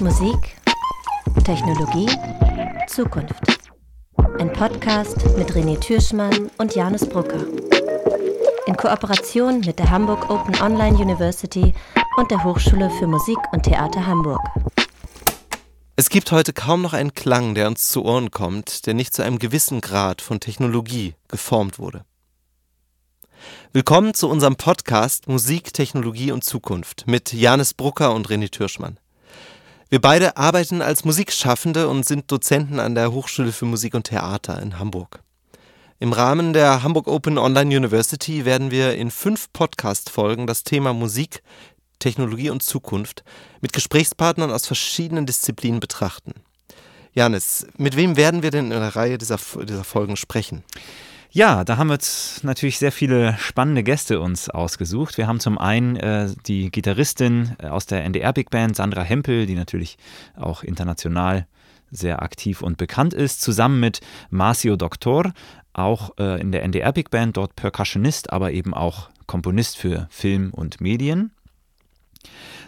[0.00, 0.56] Musik,
[1.44, 2.06] Technologie,
[2.86, 3.70] Zukunft.
[4.38, 7.46] Ein Podcast mit René Türschmann und Janus Brucker.
[8.66, 11.72] In Kooperation mit der Hamburg Open Online University
[12.18, 14.40] und der Hochschule für Musik und Theater Hamburg.
[15.96, 19.22] Es gibt heute kaum noch einen Klang, der uns zu Ohren kommt, der nicht zu
[19.22, 22.04] einem gewissen Grad von Technologie geformt wurde.
[23.72, 28.98] Willkommen zu unserem Podcast Musik, Technologie und Zukunft mit Janis Brucker und René Türschmann.
[29.88, 34.60] Wir beide arbeiten als Musikschaffende und sind Dozenten an der Hochschule für Musik und Theater
[34.60, 35.20] in Hamburg.
[36.00, 41.40] Im Rahmen der Hamburg Open Online University werden wir in fünf Podcast-Folgen das Thema Musik,
[42.00, 43.22] Technologie und Zukunft
[43.60, 46.32] mit Gesprächspartnern aus verschiedenen Disziplinen betrachten.
[47.12, 50.64] Janis, mit wem werden wir denn in der Reihe dieser, dieser Folgen sprechen?
[51.36, 55.18] Ja, da haben wir jetzt natürlich sehr viele spannende Gäste uns ausgesucht.
[55.18, 59.44] Wir haben zum einen äh, die Gitarristin äh, aus der NDR Big Band, Sandra Hempel,
[59.44, 59.98] die natürlich
[60.34, 61.46] auch international
[61.90, 65.34] sehr aktiv und bekannt ist, zusammen mit Marcio Doctor,
[65.74, 70.54] auch äh, in der NDR Big Band, dort Percussionist, aber eben auch Komponist für Film
[70.54, 71.32] und Medien.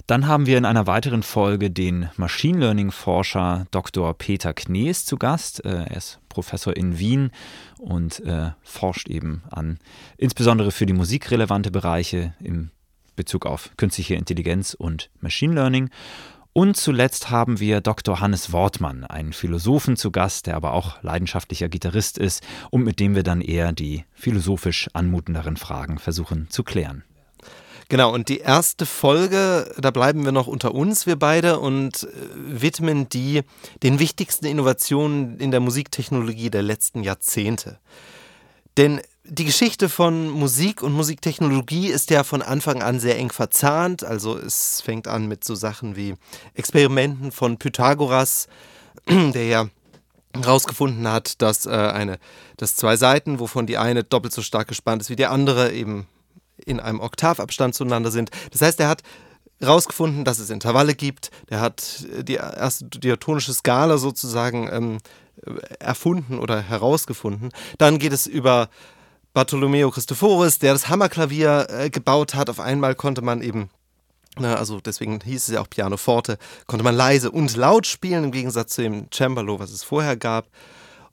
[0.06, 4.14] Dann haben wir in einer weiteren Folge den Machine Learning Forscher Dr.
[4.14, 5.64] Peter Knees zu Gast.
[5.64, 7.30] Äh, er ist Professor in Wien
[7.78, 9.78] und äh, forscht eben an
[10.16, 12.70] insbesondere für die musikrelevante Bereiche im
[13.16, 15.90] Bezug auf künstliche Intelligenz und Machine Learning.
[16.54, 18.20] Und zuletzt haben wir Dr.
[18.20, 23.14] Hannes Wortmann, einen Philosophen zu Gast, der aber auch leidenschaftlicher Gitarrist ist und mit dem
[23.14, 27.04] wir dann eher die philosophisch anmutenderen Fragen versuchen zu klären.
[27.90, 32.08] Genau, und die erste Folge, da bleiben wir noch unter uns, wir beide, und äh,
[32.60, 33.42] widmen die
[33.82, 37.78] den wichtigsten Innovationen in der Musiktechnologie der letzten Jahrzehnte.
[38.76, 44.04] Denn die Geschichte von Musik und Musiktechnologie ist ja von Anfang an sehr eng verzahnt.
[44.04, 46.14] Also es fängt an mit so Sachen wie
[46.54, 48.48] Experimenten von Pythagoras,
[49.08, 49.68] der ja
[50.34, 52.18] herausgefunden hat, dass äh, eine,
[52.58, 56.06] dass zwei Seiten, wovon die eine doppelt so stark gespannt ist wie die andere, eben
[56.64, 58.30] in einem Oktavabstand zueinander sind.
[58.52, 59.02] Das heißt, er hat
[59.60, 61.30] herausgefunden, dass es Intervalle gibt.
[61.50, 64.98] Der hat die erste diatonische Skala sozusagen ähm,
[65.78, 67.50] erfunden oder herausgefunden.
[67.78, 68.68] Dann geht es über
[69.34, 72.50] Bartolomeo Christophorus, der das Hammerklavier äh, gebaut hat.
[72.50, 73.70] Auf einmal konnte man eben,
[74.38, 78.32] na, also deswegen hieß es ja auch Pianoforte, konnte man leise und laut spielen, im
[78.32, 80.48] Gegensatz zu dem Cembalo, was es vorher gab.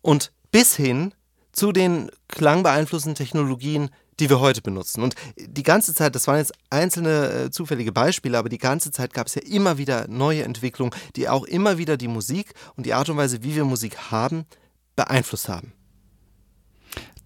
[0.02, 1.14] Und bis hin
[1.52, 3.90] zu den klangbeeinflussenden Technologien,
[4.20, 5.04] die wir heute benutzen.
[5.04, 9.14] Und die ganze Zeit, das waren jetzt einzelne äh, zufällige Beispiele, aber die ganze Zeit
[9.14, 12.94] gab es ja immer wieder neue Entwicklungen, die auch immer wieder die Musik und die
[12.94, 14.46] Art und Weise, wie wir Musik haben,
[14.96, 15.74] beeinflusst haben.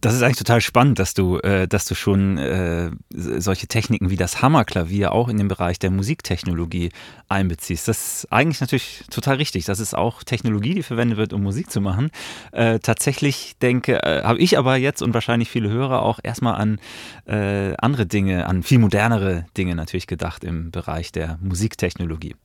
[0.01, 4.15] Das ist eigentlich total spannend, dass du, äh, dass du schon äh, solche Techniken wie
[4.15, 6.91] das Hammerklavier auch in den Bereich der Musiktechnologie
[7.27, 7.87] einbeziehst.
[7.87, 9.65] Das ist eigentlich natürlich total richtig.
[9.65, 12.11] Das ist auch Technologie, die verwendet wird, um Musik zu machen.
[12.53, 16.79] Äh, tatsächlich denke, äh, habe ich aber jetzt und wahrscheinlich viele Hörer auch erstmal an
[17.25, 22.35] äh, andere Dinge, an viel modernere Dinge natürlich gedacht im Bereich der Musiktechnologie.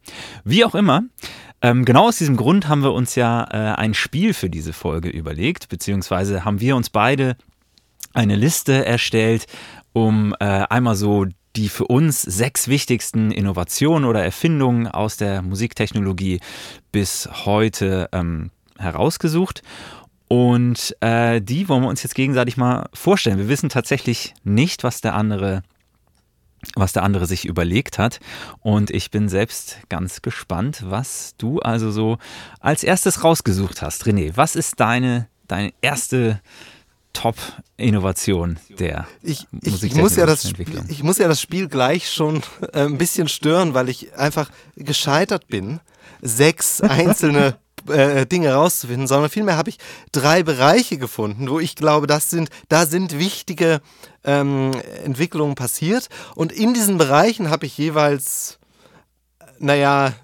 [0.44, 1.04] Wie auch immer,
[1.62, 5.09] ähm, genau aus diesem Grund haben wir uns ja äh, ein Spiel für diese Folge
[5.09, 7.37] überlegt, beziehungsweise haben wir uns beide
[8.14, 9.47] eine Liste erstellt,
[9.92, 11.26] um äh, einmal so
[11.56, 16.41] die für uns sechs wichtigsten Innovationen oder Erfindungen aus der Musiktechnologie
[16.91, 19.62] bis heute ähm, herausgesucht.
[20.26, 23.38] Und äh, die wollen wir uns jetzt gegenseitig mal vorstellen.
[23.38, 25.62] Wir wissen tatsächlich nicht, was der andere
[26.76, 28.20] was der andere sich überlegt hat.
[28.60, 32.16] Und ich bin selbst ganz gespannt, was du also so
[32.58, 34.04] als erstes rausgesucht hast.
[34.04, 36.41] René, was ist deine, deine erste
[37.14, 40.52] Top-Innovation der ich, ich, ich muss ja das
[40.88, 42.42] Ich muss ja das Spiel gleich schon
[42.72, 45.80] äh, ein bisschen stören, weil ich einfach gescheitert bin,
[46.20, 47.56] sechs einzelne
[47.88, 49.78] äh, Dinge rauszufinden, sondern vielmehr habe ich
[50.12, 53.81] drei Bereiche gefunden, wo ich glaube, das sind, da sind wichtige
[54.25, 54.72] ähm,
[55.04, 56.08] Entwicklungen passiert.
[56.34, 58.58] Und in diesen Bereichen habe ich jeweils,
[59.58, 60.14] naja,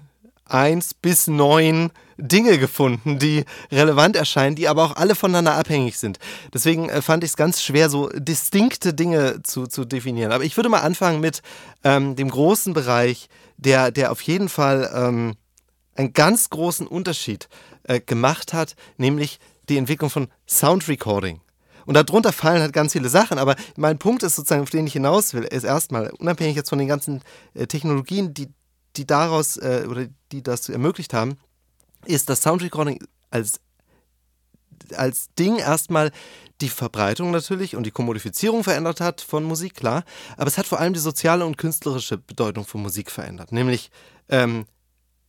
[0.45, 1.91] eins bis neun
[2.21, 6.19] Dinge gefunden, die relevant erscheinen, die aber auch alle voneinander abhängig sind.
[6.53, 10.31] Deswegen äh, fand ich es ganz schwer, so distinkte Dinge zu, zu definieren.
[10.31, 11.41] Aber ich würde mal anfangen mit
[11.83, 13.27] ähm, dem großen Bereich,
[13.57, 15.35] der, der auf jeden Fall ähm,
[15.95, 17.49] einen ganz großen Unterschied
[17.83, 19.39] äh, gemacht hat, nämlich
[19.69, 21.41] die Entwicklung von Sound Recording.
[21.85, 24.93] Und darunter fallen halt ganz viele Sachen, aber mein Punkt ist sozusagen, auf den ich
[24.93, 27.21] hinaus will, ist erstmal, unabhängig jetzt von den ganzen
[27.53, 28.49] äh, Technologien, die,
[28.95, 31.37] die daraus äh, oder die das ermöglicht haben,
[32.05, 32.99] ist das Sound Recording
[33.29, 33.59] als,
[34.95, 36.11] als Ding erstmal
[36.61, 40.03] die Verbreitung natürlich und die Kommodifizierung verändert hat von Musik, klar,
[40.37, 43.51] aber es hat vor allem die soziale und künstlerische Bedeutung von Musik verändert.
[43.51, 43.89] Nämlich
[44.29, 44.65] ähm,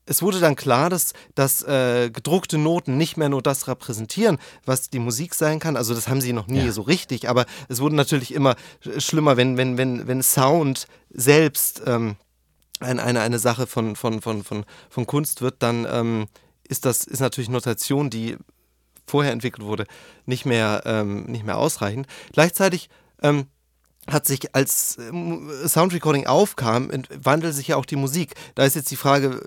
[0.05, 4.91] es wurde dann klar, dass, dass äh, gedruckte Noten nicht mehr nur das repräsentieren, was
[4.91, 5.77] die Musik sein kann.
[5.77, 6.73] Also das haben sie noch nie ja.
[6.73, 8.57] so richtig, aber es wurde natürlich immer
[8.99, 12.17] schlimmer, wenn, wenn, wenn, wenn Sound selbst ähm,
[12.81, 16.27] eine, eine, eine Sache von, von, von, von, von Kunst wird, dann ähm,
[16.73, 18.37] ist das ist natürlich Notation, die
[19.07, 19.87] vorher entwickelt wurde,
[20.27, 22.07] nicht mehr, ähm, nicht mehr ausreichend.
[22.33, 22.89] Gleichzeitig
[23.23, 23.47] ähm,
[24.09, 28.35] hat sich als äh, Soundrecording aufkam, wandelt sich ja auch die Musik.
[28.55, 29.41] Da ist jetzt die Frage,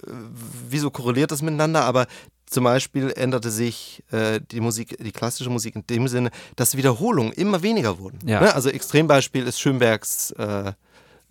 [0.69, 2.07] wieso korreliert das miteinander, aber
[2.45, 7.33] zum Beispiel änderte sich äh, die Musik, die klassische Musik in dem Sinne, dass Wiederholungen
[7.33, 8.19] immer weniger wurden.
[8.25, 8.39] Ja.
[8.39, 8.53] Ne?
[8.53, 10.73] Also Extrembeispiel ist Schönbergs äh,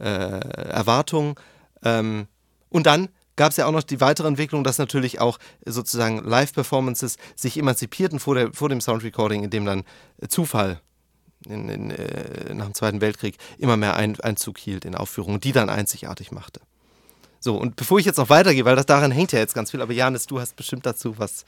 [0.00, 1.38] äh, Erwartung.
[1.84, 2.26] Ähm,
[2.68, 7.16] und dann gab es ja auch noch die weitere Entwicklung, dass natürlich auch sozusagen Live-Performances
[7.34, 9.84] sich emanzipierten vor, der, vor dem Soundrecording, in dem dann
[10.28, 10.80] Zufall
[11.46, 15.52] in, in, äh, nach dem Zweiten Weltkrieg immer mehr ein, Einzug hielt in Aufführungen, die
[15.52, 16.60] dann einzigartig machte.
[17.40, 19.82] So, und bevor ich jetzt noch weitergehe, weil das daran hängt ja jetzt ganz viel,
[19.82, 21.44] aber Janis, du hast bestimmt dazu was.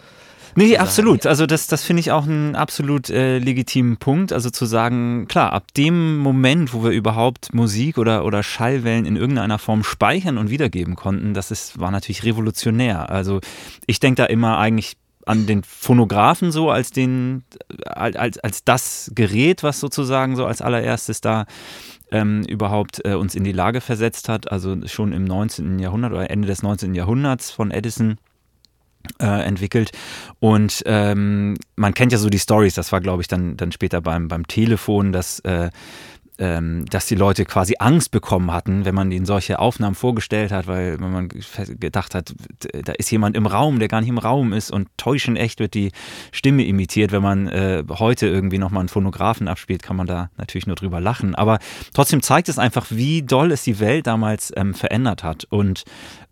[0.57, 1.27] Nee, absolut.
[1.27, 4.33] Also das, das finde ich auch einen absolut äh, legitimen Punkt.
[4.33, 9.17] Also zu sagen, klar, ab dem Moment, wo wir überhaupt Musik oder, oder Schallwellen in
[9.17, 13.11] irgendeiner Form speichern und wiedergeben konnten, das ist, war natürlich revolutionär.
[13.11, 13.41] Also
[13.87, 17.43] ich denke da immer eigentlich an den Phonographen so als den
[17.85, 21.47] als, als das Gerät, was sozusagen so als allererstes da
[22.13, 25.81] ähm, überhaupt äh, uns in die Lage versetzt hat, also schon im 19.
[25.81, 26.95] Jahrhundert oder Ende des 19.
[26.95, 28.17] Jahrhunderts von Edison
[29.21, 29.93] äh, entwickelt.
[30.41, 34.01] Und ähm, man kennt ja so die Stories, das war, glaube ich, dann, dann später
[34.01, 35.71] beim, beim Telefon, dass äh,
[36.39, 40.67] ähm, dass die Leute quasi Angst bekommen hatten, wenn man ihnen solche Aufnahmen vorgestellt hat,
[40.67, 42.35] weil man gedacht hat,
[42.85, 45.75] da ist jemand im Raum, der gar nicht im Raum ist und täuschend echt wird
[45.75, 45.93] die
[46.33, 47.13] Stimme imitiert.
[47.13, 51.01] Wenn man äh, heute irgendwie nochmal einen Phonografen abspielt, kann man da natürlich nur drüber
[51.01, 51.35] lachen.
[51.35, 51.59] Aber
[51.95, 55.47] trotzdem zeigt es einfach, wie doll es die Welt damals ähm, verändert hat.
[55.49, 55.85] Und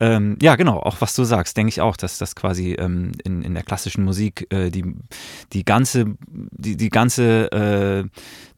[0.05, 3.43] ähm, ja, genau, auch was du sagst, denke ich auch, dass das quasi ähm, in,
[3.43, 4.85] in der klassischen Musik äh, die,
[5.55, 8.05] die ganze, die, die ganze äh,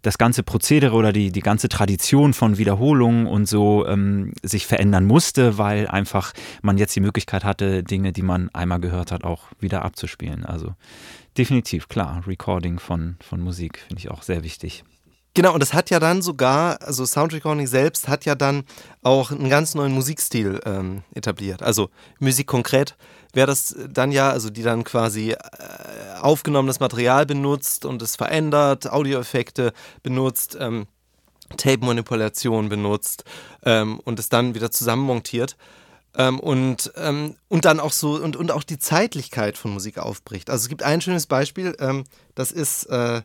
[0.03, 5.05] das ganze Prozedere oder die, die ganze Tradition von Wiederholungen und so ähm, sich verändern
[5.05, 6.33] musste, weil einfach
[6.63, 10.45] man jetzt die Möglichkeit hatte, Dinge, die man einmal gehört hat, auch wieder abzuspielen.
[10.45, 10.75] Also
[11.37, 14.85] definitiv, klar, Recording von, von Musik finde ich auch sehr wichtig.
[15.37, 18.65] Genau, und das hat ja dann sogar, also Sound Recording selbst hat ja dann
[19.03, 21.63] auch einen ganz neuen Musikstil ähm, etabliert.
[21.63, 22.97] Also Musik konkret
[23.35, 25.37] wäre das dann ja, also die dann quasi äh,
[26.23, 30.87] aufgenommenes Material benutzt und es verändert, Audioeffekte benutzt, ähm,
[31.59, 33.25] Tape-Manipulation benutzt
[33.63, 35.59] ähm, und es dann wieder zusammenmontiert.
[36.15, 40.49] Ähm, und, ähm, und dann auch so und, und auch die Zeitlichkeit von Musik aufbricht.
[40.49, 42.05] Also es gibt ein schönes Beispiel, ähm,
[42.35, 43.21] das ist äh,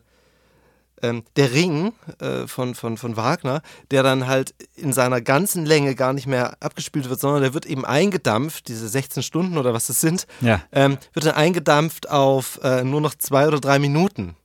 [1.02, 5.94] ähm, der Ring äh, von, von, von Wagner, der dann halt in seiner ganzen Länge
[5.94, 9.88] gar nicht mehr abgespielt wird, sondern der wird eben eingedampft, diese 16 Stunden oder was
[9.88, 10.62] das sind, ja.
[10.72, 14.36] ähm, wird dann eingedampft auf äh, nur noch zwei oder drei Minuten.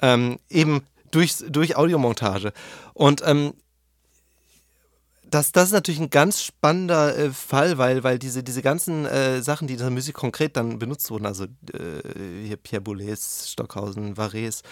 [0.00, 2.52] Ähm, eben durch, durch Audiomontage.
[2.94, 3.54] Und ähm,
[5.32, 9.42] das, das ist natürlich ein ganz spannender äh, Fall, weil, weil diese, diese ganzen äh,
[9.42, 14.16] Sachen, die in der Musik konkret dann benutzt wurden, also äh, hier Pierre Boulez, Stockhausen,
[14.16, 14.62] Varese,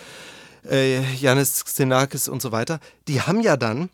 [0.69, 3.91] äh, Janis Xenakis und so weiter, die haben ja dann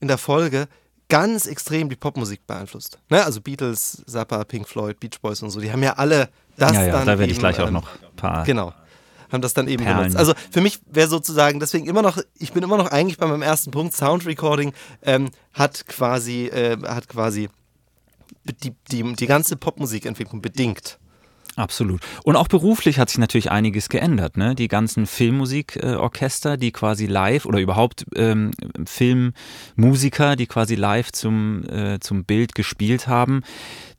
[0.00, 0.68] in der Folge
[1.08, 2.98] ganz extrem die Popmusik beeinflusst.
[3.08, 3.24] Ne?
[3.24, 6.86] Also Beatles, Zappa, Pink Floyd, Beach Boys und so, die haben ja alle das ja,
[6.86, 7.06] ja, dann.
[7.06, 8.44] Da werde ich gleich ähm, auch noch ein paar.
[8.44, 8.72] Genau.
[9.30, 9.98] Haben das dann eben Perlen.
[9.98, 10.16] benutzt.
[10.16, 13.42] Also für mich wäre sozusagen, deswegen immer noch, ich bin immer noch eigentlich bei meinem
[13.42, 14.72] ersten Punkt, Sound Recording
[15.02, 17.48] ähm, hat quasi, äh, hat quasi
[18.44, 20.98] die, die, die ganze Popmusikentwicklung bedingt.
[21.58, 22.02] Absolut.
[22.22, 24.36] Und auch beruflich hat sich natürlich einiges geändert.
[24.36, 24.54] Ne?
[24.54, 28.52] Die ganzen Filmmusikorchester, äh, die quasi live oder überhaupt ähm,
[28.86, 33.42] Filmmusiker, die quasi live zum, äh, zum Bild gespielt haben,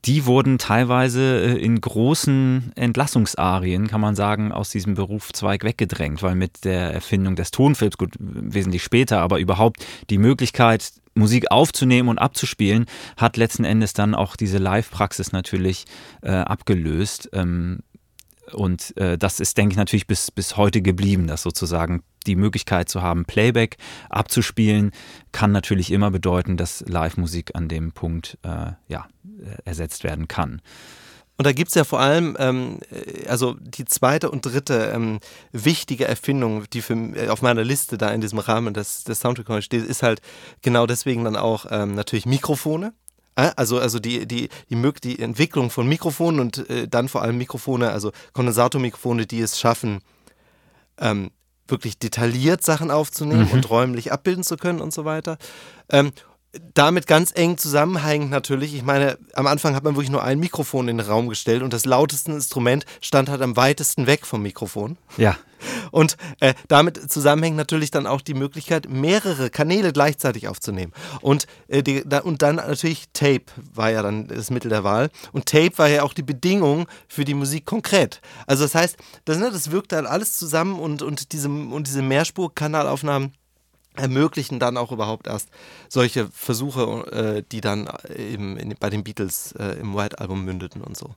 [0.06, 6.36] die wurden teilweise äh, in großen Entlassungsarien, kann man sagen, aus diesem Berufszweig weggedrängt, weil
[6.36, 12.18] mit der Erfindung des Tonfilms, gut, wesentlich später, aber überhaupt die Möglichkeit, Musik aufzunehmen und
[12.18, 12.86] abzuspielen,
[13.18, 15.86] hat letzten Endes dann auch diese Live-Praxis natürlich
[16.22, 17.30] äh, abgelöst.
[17.34, 17.80] Ähm,
[18.54, 22.90] und äh, das ist, denke ich, natürlich bis, bis heute geblieben, dass sozusagen die Möglichkeit
[22.90, 23.78] zu haben, Playback
[24.10, 24.92] abzuspielen,
[25.32, 29.08] kann natürlich immer bedeuten, dass Live-Musik an dem Punkt äh, ja,
[29.66, 30.62] ersetzt werden kann.
[31.40, 35.22] Und da gibt es ja vor allem, ähm, äh, also die zweite und dritte ähm,
[35.54, 39.64] wichtige Erfindung, die für, äh, auf meiner Liste da in diesem Rahmen des, des Soundtrack
[39.64, 40.20] steht, ist halt
[40.62, 42.92] genau deswegen dann auch ähm, natürlich Mikrofone.
[43.38, 43.52] Äh?
[43.56, 47.90] Also, also die, die, die, die Entwicklung von Mikrofonen und äh, dann vor allem Mikrofone,
[47.90, 50.02] also Kondensatormikrofone, die es schaffen,
[51.00, 51.32] ähm,
[51.70, 53.52] wirklich detailliert Sachen aufzunehmen mhm.
[53.52, 55.38] und räumlich abbilden zu können und so weiter.
[55.90, 56.12] Ähm,
[56.74, 58.74] damit ganz eng zusammenhängend natürlich.
[58.74, 61.74] Ich meine, am Anfang hat man wirklich nur ein Mikrofon in den Raum gestellt und
[61.74, 64.98] das lauteste Instrument stand halt am weitesten weg vom Mikrofon.
[65.18, 65.38] Ja.
[65.92, 70.94] Und äh, damit zusammenhängt natürlich dann auch die Möglichkeit, mehrere Kanäle gleichzeitig aufzunehmen.
[71.20, 75.10] Und, äh, die, da, und dann natürlich Tape war ja dann das Mittel der Wahl.
[75.34, 78.22] Und Tape war ja auch die Bedingung für die Musik konkret.
[78.48, 82.04] Also das heißt, das, ne, das wirkt dann alles zusammen und, und diese, und diese
[82.04, 83.34] Mehrspurkanalaufnahmen
[84.00, 85.50] ermöglichen dann auch überhaupt erst
[85.88, 90.82] solche Versuche, äh, die dann eben in, bei den Beatles äh, im White Album mündeten
[90.82, 91.16] und so.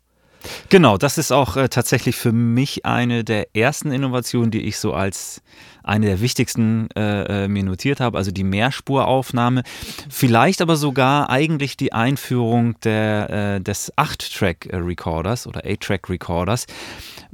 [0.68, 4.92] Genau, das ist auch äh, tatsächlich für mich eine der ersten Innovationen, die ich so
[4.92, 5.42] als
[5.82, 9.62] eine der wichtigsten äh, äh mir notiert habe, also die Mehrspuraufnahme.
[10.08, 16.66] Vielleicht aber sogar eigentlich die Einführung der, äh, des 8-Track-Recorders oder 8-Track-Recorders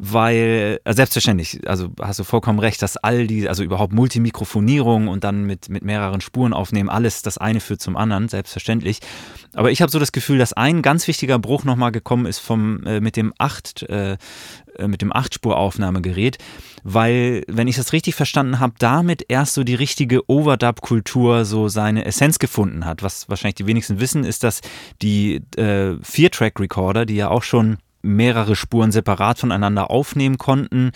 [0.00, 5.25] weil, äh, selbstverständlich, also hast du vollkommen recht, dass all die, also überhaupt Multimikrofonierung und
[5.25, 9.00] dann mit, mit mehreren Spuren aufnehmen, alles das eine führt zum anderen, selbstverständlich.
[9.55, 12.87] Aber ich habe so das Gefühl, dass ein ganz wichtiger Bruch nochmal gekommen ist vom,
[12.87, 14.17] äh, mit dem 8, äh, äh,
[14.87, 16.39] mit dem 8-Spur-Aufnahmegerät,
[16.85, 22.05] weil, wenn ich das richtig verstanden habe, damit erst so die richtige Overdub-Kultur so seine
[22.05, 23.03] Essenz gefunden hat.
[23.03, 24.61] Was wahrscheinlich die wenigsten wissen, ist, dass
[25.03, 30.93] die äh, Vier-Track-Recorder, die ja auch schon mehrere Spuren separat voneinander aufnehmen konnten,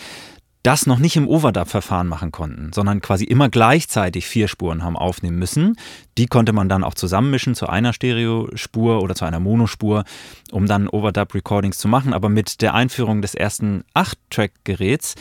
[0.62, 5.38] das noch nicht im Overdub-Verfahren machen konnten, sondern quasi immer gleichzeitig vier Spuren haben aufnehmen
[5.38, 5.76] müssen.
[6.18, 10.04] Die konnte man dann auch zusammenmischen zu einer Stereospur oder zu einer Monospur,
[10.52, 12.12] um dann Overdub-Recordings zu machen.
[12.12, 15.16] Aber mit der Einführung des ersten 8-Track-Geräts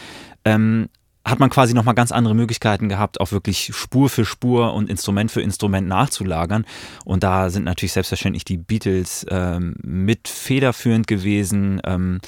[0.45, 0.89] ähm,
[1.23, 5.31] hat man quasi nochmal ganz andere Möglichkeiten gehabt, auch wirklich Spur für Spur und Instrument
[5.31, 6.65] für Instrument nachzulagern.
[7.05, 11.79] Und da sind natürlich selbstverständlich die Beatles ähm, mit federführend gewesen.
[11.85, 12.19] Ähm,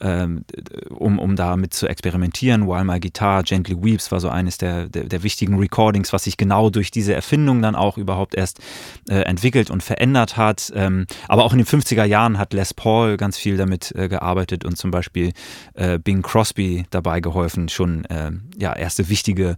[0.00, 0.44] ähm,
[0.90, 2.66] um, um damit zu experimentieren.
[2.66, 6.36] While My Guitar Gently Weeps war so eines der, der, der, wichtigen Recordings, was sich
[6.36, 8.60] genau durch diese Erfindung dann auch überhaupt erst
[9.08, 10.72] äh, entwickelt und verändert hat.
[10.74, 14.64] Ähm, aber auch in den 50er Jahren hat Les Paul ganz viel damit äh, gearbeitet
[14.64, 15.32] und zum Beispiel
[15.74, 19.56] äh, Bing Crosby dabei geholfen, schon äh, ja, erste wichtige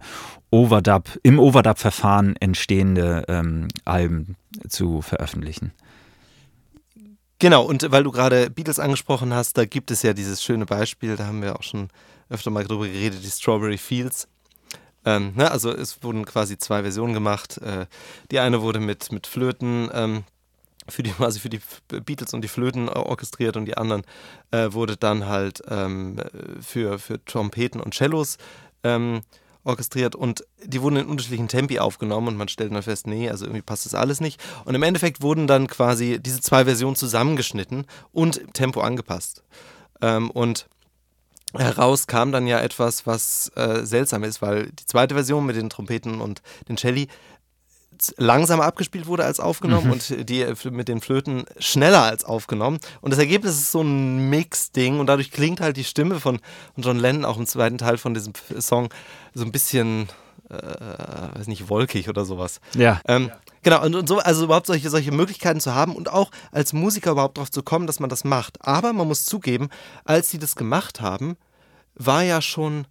[0.51, 4.35] Overdub, im Overdub-Verfahren entstehende ähm, Alben
[4.67, 5.73] zu veröffentlichen.
[7.39, 11.15] Genau, und weil du gerade Beatles angesprochen hast, da gibt es ja dieses schöne Beispiel,
[11.15, 11.87] da haben wir auch schon
[12.29, 14.27] öfter mal drüber geredet, die Strawberry Fields.
[15.05, 17.57] Ähm, ne, also es wurden quasi zwei Versionen gemacht.
[17.59, 17.85] Äh,
[18.31, 20.23] die eine wurde mit, mit Flöten ähm,
[20.89, 21.61] für die, quasi für die
[22.01, 24.03] Beatles und die Flöten orchestriert und die anderen
[24.51, 26.17] äh, wurde dann halt ähm,
[26.61, 28.37] für, für Trompeten und Cellos
[28.83, 29.21] ähm,
[29.63, 33.45] orchestriert und die wurden in unterschiedlichen Tempi aufgenommen und man stellt dann fest, nee, also
[33.45, 34.41] irgendwie passt das alles nicht.
[34.65, 39.43] Und im Endeffekt wurden dann quasi diese zwei Versionen zusammengeschnitten und Tempo angepasst.
[40.01, 40.67] Ähm, und
[41.53, 45.69] heraus kam dann ja etwas, was äh, seltsam ist, weil die zweite Version mit den
[45.69, 47.07] Trompeten und den Celli
[48.17, 49.91] langsamer abgespielt wurde als aufgenommen mhm.
[49.93, 52.79] und die mit den Flöten schneller als aufgenommen.
[53.01, 56.39] Und das Ergebnis ist so ein Mix-Ding und dadurch klingt halt die Stimme von,
[56.77, 58.89] John Lennon auch im zweiten Teil von diesem Song
[59.33, 60.07] so ein bisschen,
[60.49, 62.59] äh, weiß nicht, wolkig oder sowas.
[62.75, 63.01] Ja.
[63.07, 63.39] Ähm, ja.
[63.61, 67.11] Genau, und, und, so, also überhaupt solche, solche Möglichkeiten zu haben und auch als Musiker
[67.11, 68.65] überhaupt darauf zu kommen, dass man das macht.
[68.65, 69.69] Aber man muss zugeben,
[70.05, 71.35] als sie das gemacht haben,
[71.95, 72.87] war ja schon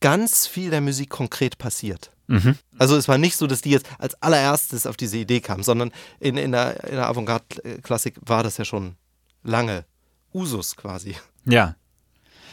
[0.00, 2.10] ganz viel der Musik konkret passiert.
[2.28, 2.56] Mhm.
[2.78, 5.90] Also es war nicht so, dass die jetzt als allererstes auf diese Idee kamen, sondern
[6.20, 8.96] in, in der, in der Avantgarde-Klassik war das ja schon
[9.42, 9.84] lange
[10.32, 11.16] Usus quasi.
[11.46, 11.74] Ja.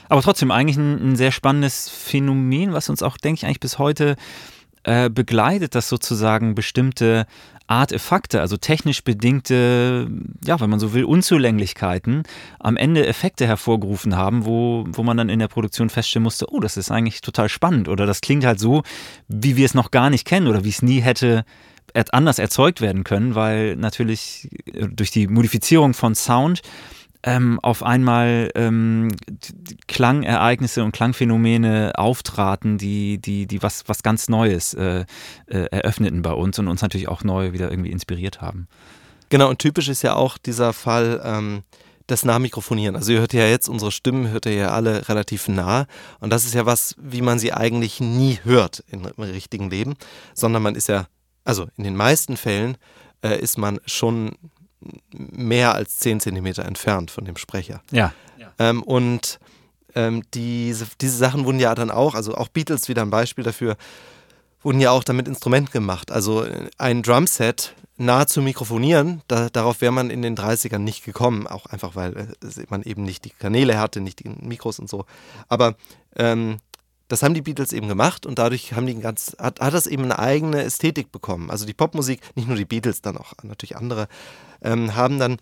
[0.07, 3.77] Aber trotzdem eigentlich ein, ein sehr spannendes Phänomen, was uns auch, denke ich, eigentlich bis
[3.77, 4.15] heute
[4.85, 7.25] äh, begleitet, dass sozusagen bestimmte
[7.65, 10.07] Artefakte, also technisch bedingte,
[10.45, 12.21] ja, wenn man so will, Unzulänglichkeiten,
[12.59, 16.59] am Ende Effekte hervorgerufen haben, wo, wo man dann in der Produktion feststellen musste, oh,
[16.59, 18.83] das ist eigentlich total spannend oder das klingt halt so,
[19.27, 21.43] wie wir es noch gar nicht kennen oder wie es nie hätte
[22.11, 26.61] anders erzeugt werden können, weil natürlich durch die Modifizierung von Sound
[27.25, 29.09] ähm, auf einmal ähm,
[29.87, 35.05] Klangereignisse und Klangphänomene auftraten, die, die, die was, was ganz Neues äh,
[35.47, 38.67] äh, eröffneten bei uns und uns natürlich auch neu wieder irgendwie inspiriert haben.
[39.29, 41.63] Genau, und typisch ist ja auch dieser Fall, ähm,
[42.07, 42.95] das Nahmikrofonieren.
[42.95, 45.87] Also ihr hört ja jetzt, unsere Stimmen hört ihr ja alle relativ nah.
[46.19, 49.95] Und das ist ja was, wie man sie eigentlich nie hört im richtigen Leben,
[50.35, 51.07] sondern man ist ja,
[51.43, 52.77] also in den meisten Fällen
[53.23, 54.33] äh, ist man schon
[55.11, 57.81] mehr als 10 Zentimeter entfernt von dem Sprecher.
[58.37, 58.51] Ja.
[58.59, 59.39] Ähm, und
[59.95, 63.77] ähm, diese, diese Sachen wurden ja dann auch, also auch Beatles wieder ein Beispiel dafür,
[64.61, 66.11] wurden ja auch damit Instrument gemacht.
[66.11, 71.05] Also äh, ein Drumset nahe zu mikrofonieren, da, darauf wäre man in den 30ern nicht
[71.05, 74.89] gekommen, auch einfach weil äh, man eben nicht die Kanäle hatte, nicht die Mikros und
[74.89, 75.05] so.
[75.47, 75.75] Aber
[76.15, 76.57] ähm,
[77.07, 80.03] das haben die Beatles eben gemacht und dadurch haben die ganz, hat, hat das eben
[80.03, 81.51] eine eigene Ästhetik bekommen.
[81.51, 84.07] Also die Popmusik, nicht nur die Beatles, dann auch natürlich andere,
[84.61, 85.37] ähm, haben dann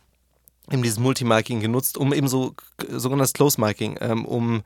[0.72, 2.54] eben dieses Multimiking genutzt, um eben so
[2.90, 4.64] sogenanntes Close Miking, ähm, um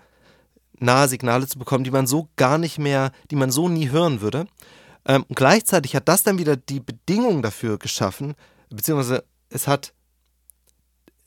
[0.79, 4.21] nahe Signale zu bekommen, die man so gar nicht mehr, die man so nie hören
[4.21, 4.47] würde.
[5.05, 8.35] Ähm, und gleichzeitig hat das dann wieder die Bedingungen dafür geschaffen,
[8.69, 9.93] beziehungsweise es hat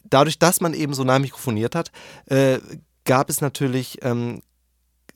[0.04, 1.90] dadurch, dass man eben so nah mikrofoniert hat,
[2.26, 2.58] äh,
[3.04, 4.42] gab es natürlich ähm,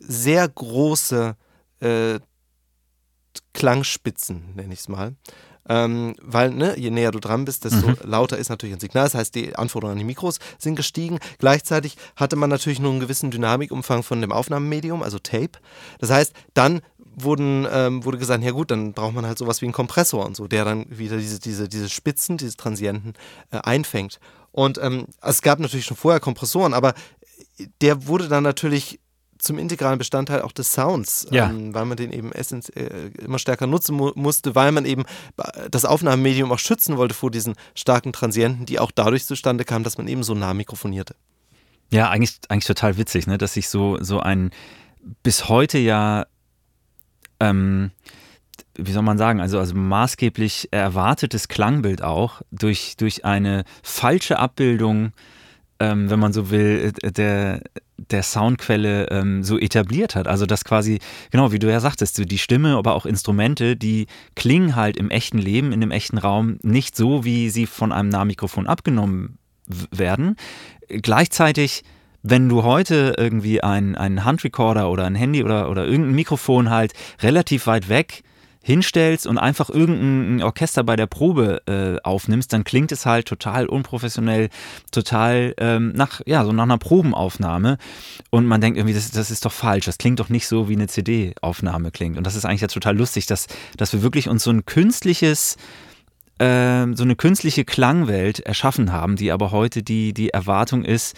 [0.07, 1.37] sehr große
[1.81, 2.21] äh,
[3.53, 5.15] Klangspitzen, nenne ich es mal.
[5.67, 7.97] Ähm, weil, ne, je näher du dran bist, desto mhm.
[8.03, 9.05] lauter ist natürlich ein Signal.
[9.05, 11.19] Das heißt, die Anforderungen an die Mikros sind gestiegen.
[11.39, 15.53] Gleichzeitig hatte man natürlich nur einen gewissen Dynamikumfang von dem Aufnahmemedium, also Tape.
[16.01, 19.67] Das heißt, dann wurden, ähm, wurde gesagt, ja gut, dann braucht man halt sowas wie
[19.67, 23.15] einen Kompressor und so, der dann wieder diese, diese, diese Spitzen, diese Transienten
[23.51, 24.21] äh, einfängt.
[24.53, 26.95] Und ähm, es gab natürlich schon vorher Kompressoren, aber
[27.81, 29.01] der wurde dann natürlich
[29.45, 31.51] zum integralen Bestandteil auch des Sounds, ja.
[31.51, 35.05] ähm, weil man den eben essens, äh, immer stärker nutzen mu musste, weil man eben
[35.71, 39.99] das Aufnahmemedium auch schützen wollte vor diesen starken Transienten, die auch dadurch zustande kamen, dass
[39.99, 41.15] man eben so nah mikrofonierte.
[41.91, 43.39] Ja, eigentlich, eigentlich total witzig, ne?
[43.39, 44.51] dass sich so, so ein
[45.23, 46.27] bis heute ja,
[47.41, 47.91] ähm,
[48.77, 55.13] wie soll man sagen, also, also maßgeblich erwartetes Klangbild auch durch, durch eine falsche Abbildung
[55.85, 57.61] ähm, wenn man so will, äh, der,
[57.97, 60.27] der Soundquelle ähm, so etabliert hat.
[60.27, 60.99] Also das quasi,
[61.31, 65.39] genau wie du ja sagtest, die Stimme, aber auch Instrumente, die klingen halt im echten
[65.39, 69.39] Leben, in dem echten Raum nicht so, wie sie von einem Nahmikrofon abgenommen
[69.91, 70.37] werden.
[70.89, 71.85] Gleichzeitig
[72.27, 76.95] wenn du heute irgendwie einen, einen Handrecorder oder ein Handy oder, oder irgendein Mikrofon halt
[77.21, 78.24] relativ weit weg
[78.65, 83.67] hinstellst und einfach irgendein Orchester bei der Probe äh, aufnimmst, dann klingt es halt total
[83.67, 84.49] unprofessionell,
[84.91, 87.77] total ähm, nach, ja, so nach einer Probenaufnahme.
[88.31, 90.77] Und man denkt irgendwie, das, das ist doch falsch, das klingt doch nicht so, wie
[90.77, 92.17] eine CD-Aufnahme klingt.
[92.17, 95.57] Und das ist eigentlich ja total lustig, dass, dass wir wirklich uns so ein künstliches
[96.41, 101.17] ähm, so eine künstliche Klangwelt erschaffen haben, die aber heute die, die Erwartung ist,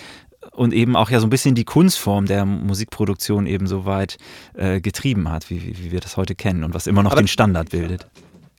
[0.53, 4.19] und eben auch ja so ein bisschen die Kunstform der Musikproduktion eben so weit
[4.55, 7.29] äh, getrieben hat, wie, wie, wir das heute kennen und was immer noch Aber den
[7.29, 8.07] Standard bildet.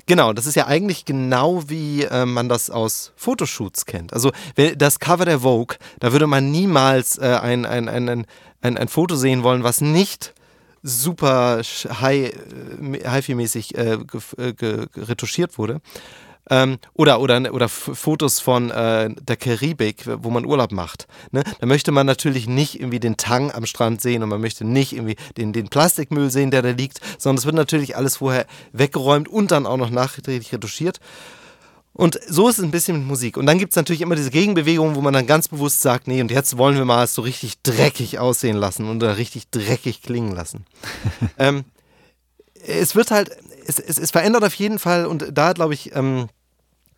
[0.06, 4.14] Genau, das ist ja eigentlich genau wie äh, man das aus Fotoshoots kennt.
[4.14, 4.32] Also
[4.78, 8.26] das Cover der Vogue, da würde man niemals äh, ein, ein, ein, ein,
[8.62, 10.34] ein, ein Foto sehen wollen, was nicht
[10.82, 13.98] super high, äh, hi-fi-mäßig äh,
[14.38, 15.82] äh retuschiert wurde.
[16.50, 21.08] Ähm, oder, oder, oder Fotos von äh, der Karibik, wo man Urlaub macht.
[21.32, 21.44] Ne?
[21.60, 24.94] Da möchte man natürlich nicht irgendwie den Tang am Strand sehen und man möchte nicht
[24.94, 29.28] irgendwie den, den Plastikmüll sehen, der da liegt, sondern es wird natürlich alles vorher weggeräumt
[29.28, 31.00] und dann auch noch nachträglich retuschiert.
[31.98, 33.38] Und so ist es ein bisschen mit Musik.
[33.38, 36.22] Und dann gibt es natürlich immer diese Gegenbewegungen, wo man dann ganz bewusst sagt, nee,
[36.22, 40.36] und jetzt wollen wir mal es so richtig dreckig aussehen lassen und richtig dreckig klingen
[40.36, 40.66] lassen.
[41.40, 41.66] ähm,
[42.64, 43.32] es wird halt,
[43.66, 46.30] es, es, es, verändert auf jeden Fall, und da glaube ich, ähm,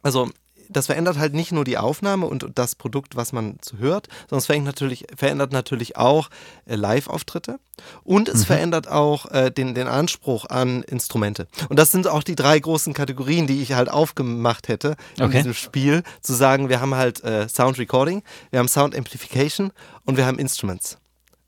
[0.02, 0.30] also
[0.70, 4.46] das verändert halt nicht nur die Aufnahme und das Produkt, was man hört, sondern es
[4.46, 6.30] verändert natürlich, verändert natürlich auch
[6.66, 7.60] äh, Live-Auftritte
[8.04, 8.46] und es mhm.
[8.46, 11.48] verändert auch äh, den, den Anspruch an Instrumente.
[11.70, 15.38] Und das sind auch die drei großen Kategorien, die ich halt aufgemacht hätte in okay.
[15.38, 19.72] diesem Spiel, zu sagen, wir haben halt äh, Sound Recording, wir haben Sound Amplification
[20.06, 21.00] und wir haben Instruments.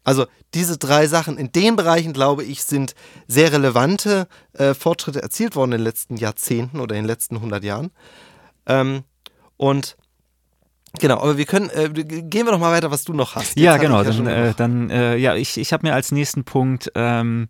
[0.04, 2.96] Also diese drei Sachen in den Bereichen, glaube ich, sind
[3.28, 7.64] sehr relevante äh, Fortschritte erzielt worden in den letzten Jahrzehnten oder in den letzten 100
[7.64, 7.92] Jahren.
[8.68, 9.04] Ähm,
[9.58, 9.98] und
[11.00, 13.56] Genau, aber wir können, äh, gehen wir doch mal weiter, was du noch hast.
[13.56, 16.44] Jetzt ja, genau, ja dann, äh, dann äh, ja, ich, ich habe mir als nächsten
[16.44, 17.48] Punkt, ähm,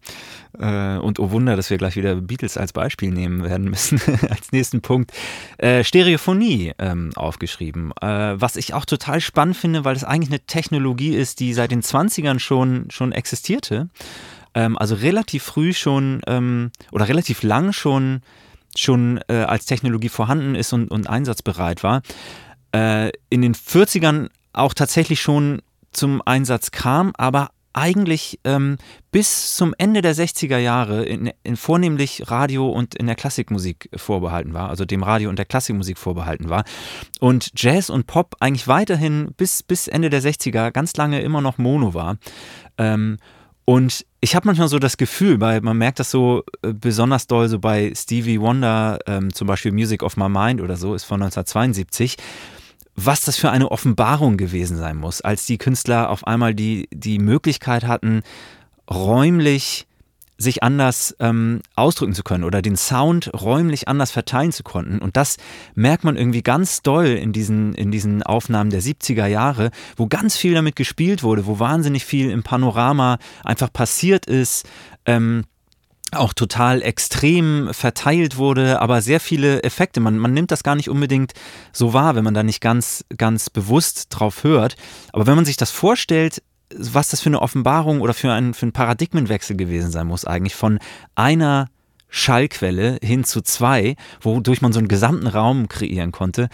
[0.59, 4.51] äh, und oh Wunder, dass wir gleich wieder Beatles als Beispiel nehmen werden müssen, als
[4.51, 5.11] nächsten Punkt,
[5.57, 7.91] äh, Stereophonie ähm, aufgeschrieben.
[7.99, 11.71] Äh, was ich auch total spannend finde, weil es eigentlich eine Technologie ist, die seit
[11.71, 13.89] den 20ern schon, schon existierte.
[14.53, 18.21] Ähm, also relativ früh schon ähm, oder relativ lang schon
[18.77, 22.01] schon äh, als Technologie vorhanden ist und, und einsatzbereit war,
[22.73, 28.77] äh, in den 40ern auch tatsächlich schon zum Einsatz kam, aber eigentlich ähm,
[29.11, 34.53] bis zum Ende der 60er Jahre in, in, vornehmlich Radio und in der Klassikmusik vorbehalten
[34.53, 36.65] war, also dem Radio und der Klassikmusik vorbehalten war.
[37.19, 41.57] Und Jazz und Pop eigentlich weiterhin bis, bis Ende der 60er ganz lange immer noch
[41.57, 42.17] Mono war.
[42.77, 43.17] Ähm,
[43.65, 47.47] und ich habe manchmal so das Gefühl, weil man merkt das so äh, besonders doll,
[47.47, 51.21] so bei Stevie Wonder, ähm, zum Beispiel Music of My Mind oder so, ist von
[51.21, 52.17] 1972,
[52.95, 57.19] was das für eine Offenbarung gewesen sein muss, als die Künstler auf einmal die, die
[57.19, 58.21] Möglichkeit hatten,
[58.89, 59.87] räumlich
[60.41, 64.99] sich anders ähm, ausdrücken zu können oder den Sound räumlich anders verteilen zu können.
[64.99, 65.37] Und das
[65.75, 70.35] merkt man irgendwie ganz doll in diesen, in diesen Aufnahmen der 70er Jahre, wo ganz
[70.37, 74.67] viel damit gespielt wurde, wo wahnsinnig viel im Panorama einfach passiert ist.
[75.05, 75.43] Ähm,
[76.13, 80.01] auch total extrem verteilt wurde, aber sehr viele Effekte.
[80.01, 81.33] Man, man nimmt das gar nicht unbedingt
[81.71, 84.75] so wahr, wenn man da nicht ganz, ganz bewusst drauf hört.
[85.13, 86.43] Aber wenn man sich das vorstellt,
[86.77, 90.55] was das für eine Offenbarung oder für, ein, für einen Paradigmenwechsel gewesen sein muss, eigentlich
[90.55, 90.79] von
[91.15, 91.67] einer
[92.09, 96.49] Schallquelle hin zu zwei, wodurch man so einen gesamten Raum kreieren konnte.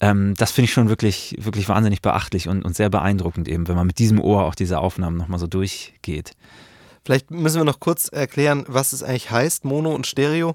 [0.00, 3.76] Ähm, das finde ich schon wirklich, wirklich wahnsinnig beachtlich und, und sehr beeindruckend eben, wenn
[3.76, 6.32] man mit diesem Ohr auch diese Aufnahmen nochmal so durchgeht.
[7.04, 10.54] Vielleicht müssen wir noch kurz erklären, was es eigentlich heißt, Mono und Stereo.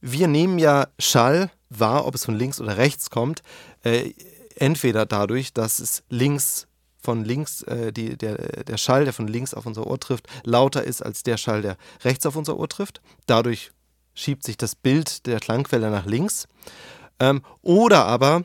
[0.00, 3.42] Wir nehmen ja Schall wahr, ob es von links oder rechts kommt,
[3.82, 4.12] äh,
[4.56, 6.66] entweder dadurch, dass es links
[7.02, 10.84] von links, äh, die, der, der Schall, der von links auf unser Ohr trifft, lauter
[10.84, 13.00] ist als der Schall, der rechts auf unser Ohr trifft.
[13.26, 13.72] Dadurch
[14.14, 16.46] schiebt sich das Bild der Klangquelle nach links.
[17.18, 18.44] Ähm, oder aber,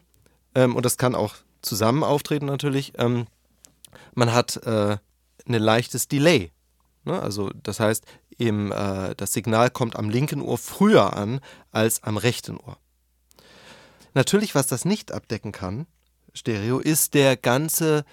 [0.55, 3.27] ähm, und das kann auch zusammen auftreten natürlich, ähm,
[4.13, 4.97] man hat äh,
[5.47, 6.51] ein leichtes Delay.
[7.03, 7.21] Ne?
[7.21, 8.05] Also das heißt,
[8.37, 11.39] eben, äh, das Signal kommt am linken Ohr früher an
[11.71, 12.77] als am rechten Ohr.
[14.13, 15.85] Natürlich, was das nicht abdecken kann,
[16.33, 18.03] Stereo, ist der ganze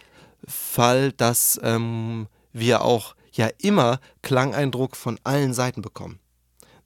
[0.49, 6.21] Fall, dass ähm, wir auch ja immer Klangeindruck von allen Seiten bekommen.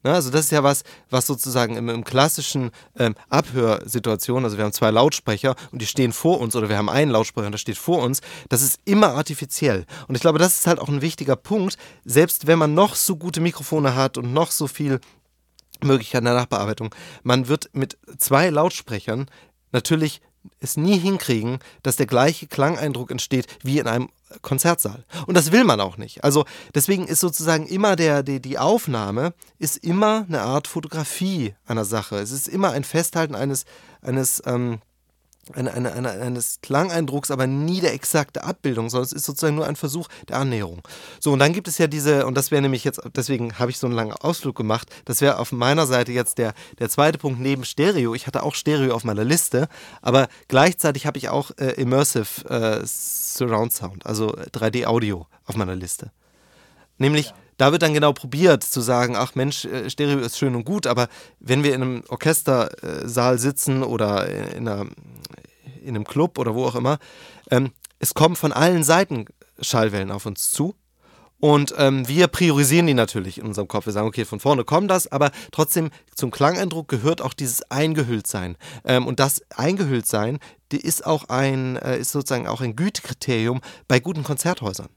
[0.01, 4.63] Ne, also das ist ja was, was sozusagen im, im klassischen ähm, Abhörsituation, also wir
[4.63, 7.59] haben zwei Lautsprecher und die stehen vor uns oder wir haben einen Lautsprecher und der
[7.59, 9.85] steht vor uns, das ist immer artifiziell.
[10.07, 13.17] Und ich glaube, das ist halt auch ein wichtiger Punkt, selbst wenn man noch so
[13.17, 15.01] gute Mikrofone hat und noch so viel
[15.83, 19.29] Möglichkeiten der Nachbearbeitung, man wird mit zwei Lautsprechern
[19.73, 20.21] natürlich
[20.59, 24.09] es nie hinkriegen, dass der gleiche Klangeindruck entsteht wie in einem
[24.41, 25.05] Konzertsaal.
[25.25, 26.23] Und das will man auch nicht.
[26.23, 31.85] Also deswegen ist sozusagen immer der, die, die Aufnahme ist immer eine Art Fotografie einer
[31.85, 32.17] Sache.
[32.17, 33.65] Es ist immer ein Festhalten eines,
[34.01, 34.79] eines ähm,
[35.53, 39.67] eine, eine, eine, eines Klangeindrucks, aber nie der exakte Abbildung, sondern es ist sozusagen nur
[39.67, 40.81] ein Versuch der Annäherung.
[41.19, 43.77] So, und dann gibt es ja diese, und das wäre nämlich jetzt, deswegen habe ich
[43.77, 47.39] so einen langen Ausflug gemacht, das wäre auf meiner Seite jetzt der, der zweite Punkt
[47.39, 48.13] neben Stereo.
[48.15, 49.67] Ich hatte auch Stereo auf meiner Liste,
[50.01, 56.11] aber gleichzeitig habe ich auch äh, Immersive äh, Surround Sound, also 3D-Audio auf meiner Liste.
[56.97, 60.55] Nämlich, ja da wird dann genau probiert zu sagen, ach Mensch, äh, Stereo ist schön
[60.55, 61.09] und gut, aber
[61.41, 64.85] wenn wir in einem Orchestersaal sitzen oder in, einer,
[65.81, 66.99] in einem Club oder wo auch immer,
[67.51, 69.25] ähm, es kommen von allen Seiten
[69.61, 70.75] Schallwellen auf uns zu.
[71.41, 73.85] Und ähm, wir priorisieren die natürlich in unserem Kopf.
[73.85, 78.57] Wir sagen, okay, von vorne kommt das, aber trotzdem zum Klangeindruck gehört auch dieses Eingehülltsein.
[78.83, 80.39] Ähm, und das Eingehülltsein,
[80.73, 84.89] die ist auch ein, äh, ist sozusagen auch ein Gütekriterium bei guten Konzerthäusern.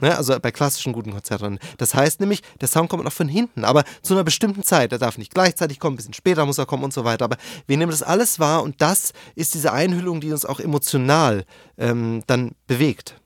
[0.00, 0.16] Ne?
[0.16, 1.58] Also bei klassischen guten Konzerten.
[1.78, 4.92] Das heißt nämlich, der Sound kommt noch von hinten, aber zu einer bestimmten Zeit.
[4.92, 7.24] Er darf nicht gleichzeitig kommen, ein bisschen später muss er kommen und so weiter.
[7.24, 11.44] Aber wir nehmen das alles wahr und das ist diese Einhüllung, die uns auch emotional
[11.78, 13.16] ähm, dann bewegt.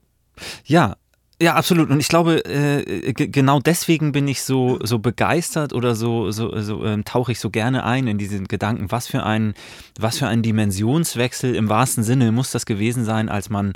[0.65, 0.95] Ja,
[1.39, 1.91] ja, absolut.
[1.91, 6.83] Und ich glaube, äh, genau deswegen bin ich so, so begeistert oder so, so, so
[6.83, 8.91] ähm, tauche ich so gerne ein in diesen Gedanken.
[8.91, 9.53] Was für ein,
[9.99, 13.73] was für ein Dimensionswechsel im wahrsten Sinne muss das gewesen sein, als man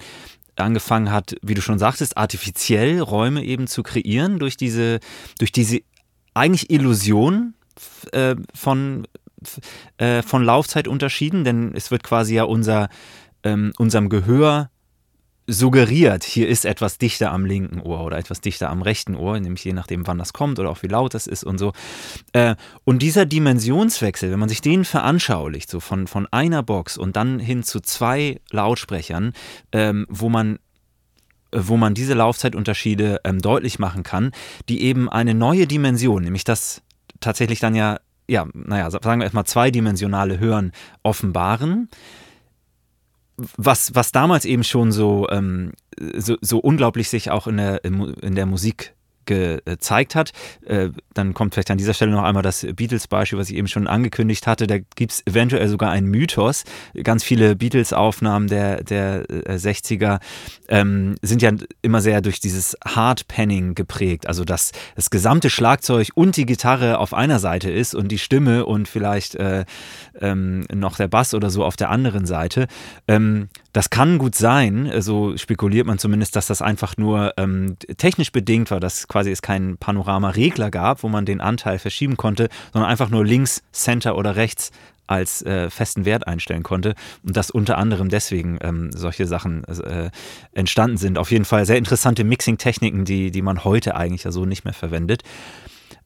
[0.63, 4.99] angefangen hat, wie du schon sagtest, artifiziell Räume eben zu kreieren durch diese,
[5.39, 5.81] durch diese
[6.33, 7.53] eigentlich Illusion
[8.11, 9.07] äh, von,
[9.97, 12.89] äh, von Laufzeitunterschieden, denn es wird quasi ja unser,
[13.43, 14.69] ähm, unserem Gehör
[15.51, 19.63] suggeriert, hier ist etwas dichter am linken Ohr oder etwas dichter am rechten Ohr, nämlich
[19.63, 21.73] je nachdem, wann das kommt oder auch wie laut das ist und so.
[22.33, 27.15] Äh, und dieser Dimensionswechsel, wenn man sich den veranschaulicht, so von, von einer Box und
[27.15, 29.33] dann hin zu zwei Lautsprechern,
[29.71, 30.59] ähm, wo man
[31.53, 34.31] wo man diese Laufzeitunterschiede ähm, deutlich machen kann,
[34.69, 36.81] die eben eine neue Dimension, nämlich das
[37.19, 40.71] tatsächlich dann ja, ja, naja, sagen wir erstmal zweidimensionale Hören
[41.03, 41.89] offenbaren
[43.57, 45.71] was, was damals eben schon so, ähm,
[46.17, 48.93] so, so unglaublich sich auch in der, in der Musik
[49.31, 50.31] gezeigt hat.
[50.65, 53.87] Äh, dann kommt vielleicht an dieser Stelle noch einmal das Beatles-Beispiel, was ich eben schon
[53.87, 54.67] angekündigt hatte.
[54.67, 56.63] Da gibt es eventuell sogar einen Mythos.
[57.03, 60.15] Ganz viele Beatles-Aufnahmen der, der 60er
[60.67, 64.27] äh, ähm, sind ja immer sehr durch dieses Hard-Panning geprägt.
[64.27, 68.65] Also, dass das gesamte Schlagzeug und die Gitarre auf einer Seite ist und die Stimme
[68.65, 69.65] und vielleicht äh,
[70.19, 72.67] ähm, noch der Bass oder so auf der anderen Seite.
[73.07, 78.31] Ähm, das kann gut sein, so spekuliert man zumindest, dass das einfach nur ähm, technisch
[78.33, 82.89] bedingt war, dass quasi es keinen Panorama-Regler gab, wo man den Anteil verschieben konnte, sondern
[82.89, 84.71] einfach nur links, Center oder rechts
[85.11, 90.09] als äh, festen Wert einstellen konnte und dass unter anderem deswegen ähm, solche Sachen äh,
[90.53, 91.17] entstanden sind.
[91.17, 94.73] Auf jeden Fall sehr interessante Mixing-Techniken, die, die man heute eigentlich ja so nicht mehr
[94.73, 95.23] verwendet.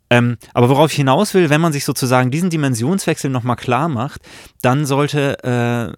[0.10, 4.22] Ähm, aber worauf ich hinaus will, wenn man sich sozusagen diesen Dimensionswechsel nochmal klar macht,
[4.62, 5.92] dann sollte, äh,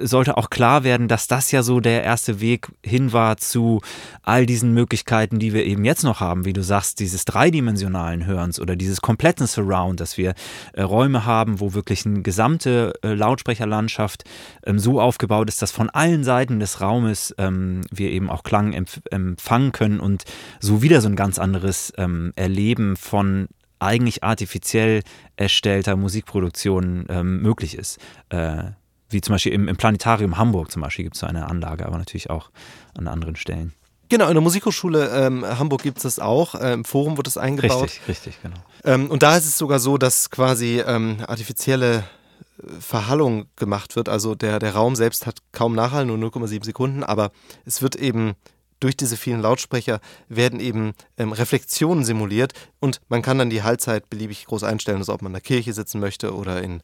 [0.00, 3.80] sollte auch klar werden, dass das ja so der erste Weg hin war zu
[4.22, 8.60] all diesen Möglichkeiten, die wir eben jetzt noch haben, wie du sagst, dieses dreidimensionalen Hörens
[8.60, 10.34] oder dieses kompletten Surround, dass wir
[10.72, 14.24] äh, Räume haben, wo wirklich eine gesamte äh, Lautsprecherlandschaft
[14.66, 18.72] ähm, so aufgebaut ist, dass von allen Seiten des Raumes ähm, wir eben auch Klang
[18.72, 20.24] empf empfangen können und
[20.60, 25.02] so wieder so ein ganz anderes ähm, Erleben von eigentlich artifiziell
[25.36, 27.98] erstellter Musikproduktion ähm, möglich ist.
[28.28, 28.72] Äh,
[29.10, 31.98] wie zum Beispiel im, im, Planetarium Hamburg zum Beispiel gibt es so eine Anlage, aber
[31.98, 32.50] natürlich auch
[32.96, 33.74] an anderen Stellen.
[34.10, 36.54] Genau, in der Musikhochschule ähm, Hamburg gibt es das auch.
[36.54, 37.84] Äh, Im Forum wird das eingebaut.
[37.84, 38.56] Richtig, richtig, genau.
[38.84, 44.08] Ähm, und da ist es sogar so, dass quasi ähm, artifizielle äh, Verhallung gemacht wird.
[44.08, 47.32] Also der, der Raum selbst hat kaum Nachhall, nur 0,7 Sekunden, aber
[47.66, 48.34] es wird eben
[48.80, 54.08] durch diese vielen Lautsprecher werden eben ähm, Reflexionen simuliert und man kann dann die Hallzeit
[54.08, 56.80] beliebig groß einstellen, also ob man in der Kirche sitzen möchte oder in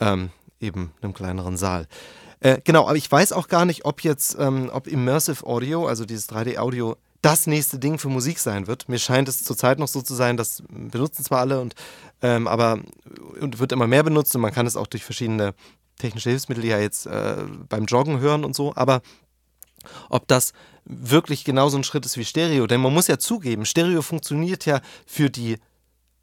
[0.00, 1.86] ähm, eben einem kleineren Saal.
[2.40, 6.04] Äh, genau, aber ich weiß auch gar nicht, ob jetzt, ähm, ob Immersive Audio, also
[6.04, 8.88] dieses 3D-Audio, das nächste Ding für Musik sein wird.
[8.88, 11.74] Mir scheint es zurzeit noch so zu sein, das benutzen zwar alle und
[12.22, 12.78] ähm, aber
[13.40, 15.54] und wird immer mehr benutzt und man kann es auch durch verschiedene
[15.98, 17.36] technische Hilfsmittel ja jetzt äh,
[17.68, 19.02] beim Joggen hören und so, aber
[20.08, 20.52] ob das
[20.84, 22.66] wirklich genauso ein Schritt ist wie Stereo.
[22.66, 25.58] Denn man muss ja zugeben, Stereo funktioniert ja für die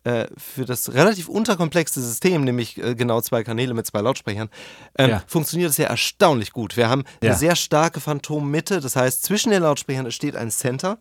[0.06, 4.50] äh, für das relativ unterkomplexe System, nämlich äh, genau zwei Kanäle mit zwei Lautsprechern,
[4.98, 5.24] ähm, ja.
[5.26, 6.78] funktioniert es ja erstaunlich gut.
[6.78, 7.32] Wir haben ja.
[7.32, 11.00] eine sehr starke Phantommitte, das heißt, zwischen den Lautsprechern steht ein Center.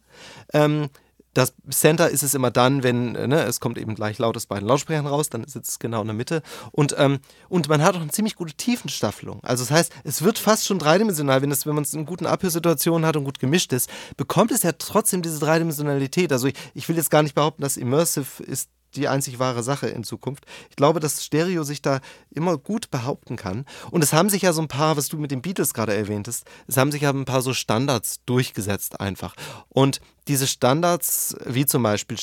[0.53, 0.89] Ähm,
[1.35, 4.47] das Center ist es immer dann, wenn äh, ne, es kommt eben gleich laut aus
[4.47, 6.43] beiden Lautsprechern raus, dann sitzt es genau in der Mitte.
[6.71, 9.43] Und, ähm, und man hat auch eine ziemlich gute Tiefenstaffelung.
[9.43, 13.05] Also das heißt, es wird fast schon dreidimensional, wenn, wenn man es in guten Abhörsituationen
[13.05, 16.33] hat und gut gemischt ist, bekommt es ja trotzdem diese Dreidimensionalität.
[16.33, 19.89] Also ich, ich will jetzt gar nicht behaupten, dass Immersive ist die einzig wahre Sache
[19.89, 20.45] in Zukunft.
[20.71, 23.65] Ich glaube, dass Stereo sich da immer gut behaupten kann.
[23.91, 26.47] Und es haben sich ja so ein paar, was du mit den Beatles gerade erwähntest,
[26.67, 29.35] es haben sich ja ein paar so Standards durchgesetzt einfach.
[29.69, 32.17] Und diese Standards, wie zum Beispiel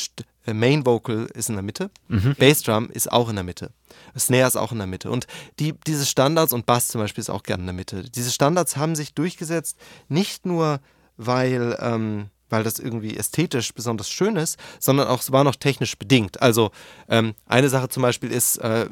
[0.46, 2.36] äh, Main Vocal ist in der Mitte, mhm.
[2.38, 3.72] Bassdrum ist auch in der Mitte,
[4.18, 5.12] Snare ist auch in der Mitte.
[5.12, 5.28] Und
[5.60, 8.10] die, diese Standards und Bass zum Beispiel ist auch gerne in der Mitte.
[8.10, 10.80] Diese Standards haben sich durchgesetzt, nicht nur
[11.18, 15.98] weil ähm, weil das irgendwie ästhetisch besonders schön ist, sondern auch es war noch technisch
[15.98, 16.42] bedingt.
[16.42, 16.72] Also
[17.10, 18.88] ähm, eine Sache zum Beispiel ist, äh,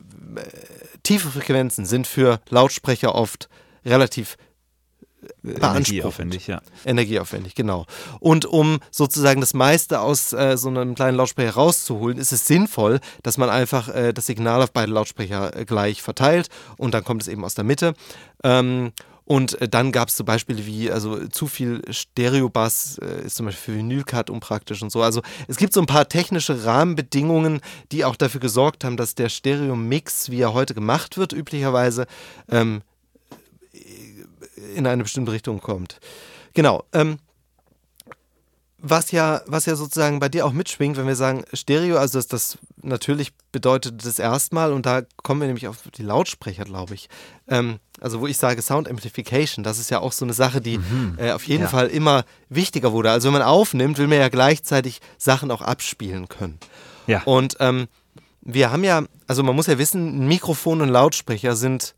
[1.04, 3.50] tiefe Frequenzen sind für Lautsprecher oft
[3.86, 4.38] relativ
[5.44, 6.62] äh, Energieaufwendig, ja.
[6.86, 7.86] Energieaufwendig, genau.
[8.20, 13.00] Und um sozusagen das meiste aus äh, so einem kleinen Lautsprecher rauszuholen, ist es sinnvoll,
[13.24, 17.22] dass man einfach äh, das Signal auf beide Lautsprecher äh, gleich verteilt und dann kommt
[17.22, 17.94] es eben aus der Mitte.
[18.44, 18.92] Ähm,
[19.30, 23.46] und äh, dann gab es so Beispiele wie, also zu viel Stereobass äh, ist zum
[23.46, 25.04] Beispiel für Vinylcut unpraktisch und so.
[25.04, 27.62] Also es gibt so ein paar technische Rahmenbedingungen,
[27.92, 32.08] die auch dafür gesorgt haben, dass der Stereo-Mix, wie er heute gemacht wird, üblicherweise
[32.50, 32.82] ähm,
[34.76, 36.00] in eine bestimmte Richtung kommt.
[36.56, 36.86] Genau.
[36.92, 37.20] Ähm,
[38.82, 42.28] was ja, was ja sozusagen bei dir auch mitschwingt, wenn wir sagen Stereo, also das,
[42.28, 47.10] das natürlich bedeutet das erstmal, und da kommen wir nämlich auf die Lautsprecher, glaube ich.
[47.48, 50.78] Ähm, also wo ich sage Sound Amplification, das ist ja auch so eine Sache, die
[50.78, 51.18] mhm.
[51.18, 51.70] äh, auf jeden ja.
[51.70, 53.12] Fall immer wichtiger wurde.
[53.12, 56.60] Also wenn man aufnimmt, will man ja gleichzeitig Sachen auch abspielen können.
[57.08, 57.24] Ja.
[57.24, 57.88] Und ähm,
[58.42, 61.96] wir haben ja, also man muss ja wissen, Mikrofon und Lautsprecher sind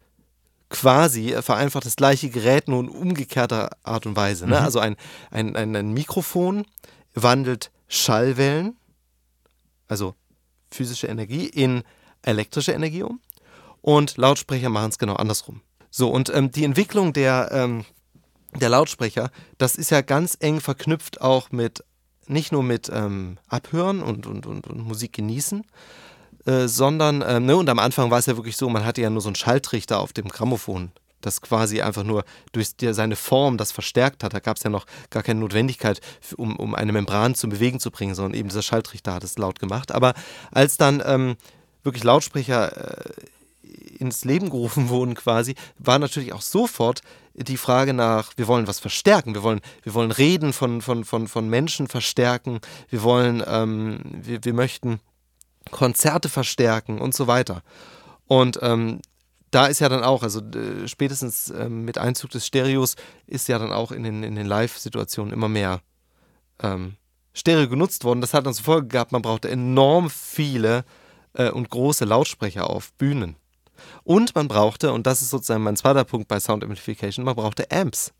[0.72, 4.48] quasi vereinfacht das gleiche Gerät, nur in umgekehrter Art und Weise.
[4.48, 4.58] Ne?
[4.58, 4.66] Mhm.
[4.66, 4.96] Also ein,
[5.30, 6.66] ein, ein, ein Mikrofon
[7.14, 8.78] wandelt Schallwellen,
[9.88, 10.16] also
[10.72, 11.84] physische Energie, in
[12.24, 13.20] elektrische Energie um.
[13.82, 15.62] Und Lautsprecher machen es genau andersrum.
[15.90, 17.84] So, und ähm, die Entwicklung der, ähm,
[18.56, 21.84] der Lautsprecher, das ist ja ganz eng verknüpft auch mit,
[22.28, 25.66] nicht nur mit ähm, Abhören und, und, und, und Musik genießen,
[26.46, 29.10] äh, sondern, ähm, ne, und am Anfang war es ja wirklich so, man hatte ja
[29.10, 33.58] nur so einen Schaltrichter auf dem Grammophon, das quasi einfach nur durch die, seine Form
[33.58, 34.34] das verstärkt hat.
[34.34, 36.02] Da gab es ja noch gar keine Notwendigkeit,
[36.38, 39.60] um, um eine Membran zum Bewegen zu bringen, sondern eben dieser Schaltrichter hat es laut
[39.60, 39.92] gemacht.
[39.92, 40.14] Aber
[40.52, 41.36] als dann ähm,
[41.84, 43.14] wirklich Lautsprecher äh,
[44.00, 47.02] ins Leben gerufen wurden quasi, war natürlich auch sofort
[47.34, 51.28] die Frage nach, wir wollen was verstärken, wir wollen, wir wollen Reden von, von, von,
[51.28, 55.00] von Menschen verstärken, wir wollen, ähm, wir, wir möchten
[55.70, 57.62] Konzerte verstärken und so weiter.
[58.28, 59.02] Und ähm,
[59.52, 62.96] da ist ja dann auch, also äh, spätestens äh, mit Einzug des Stereos
[63.28, 65.82] ist ja dann auch in den, in den Live-Situationen immer mehr
[66.64, 66.96] ähm,
[67.34, 68.22] Stereo genutzt worden.
[68.22, 70.86] Das hat dann zur Folge gehabt, man brauchte enorm viele
[71.34, 73.36] äh, und große Lautsprecher auf Bühnen.
[74.04, 77.70] Und man brauchte, und das ist sozusagen mein zweiter Punkt bei Sound Amplification, man brauchte
[77.72, 78.14] Amps.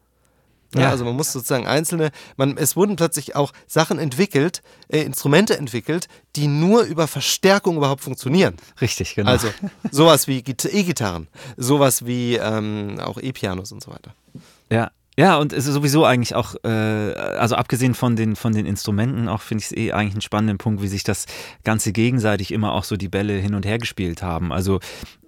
[0.76, 5.58] Ja, Also man muss sozusagen einzelne, man, es wurden plötzlich auch Sachen entwickelt, äh, Instrumente
[5.58, 8.56] entwickelt, die nur über Verstärkung überhaupt funktionieren.
[8.80, 9.30] Richtig, genau.
[9.30, 9.50] Also
[9.92, 14.16] sowas wie E-Gitarren, sowas wie ähm, auch E-Pianos und so weiter.
[14.70, 18.66] Ja, ja, und es ist sowieso eigentlich auch, äh, also abgesehen von den, von den
[18.66, 21.26] Instrumenten, auch finde ich es eh eigentlich einen spannenden Punkt, wie sich das
[21.66, 24.54] Ganze gegenseitig immer auch so die Bälle hin und her gespielt haben.
[24.54, 24.80] Also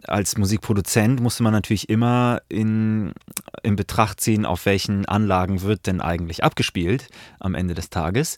[0.08, 3.13] als Musikproduzent musste man natürlich immer in,
[3.62, 7.08] in Betracht ziehen, auf welchen Anlagen wird denn eigentlich abgespielt
[7.39, 8.38] am Ende des Tages.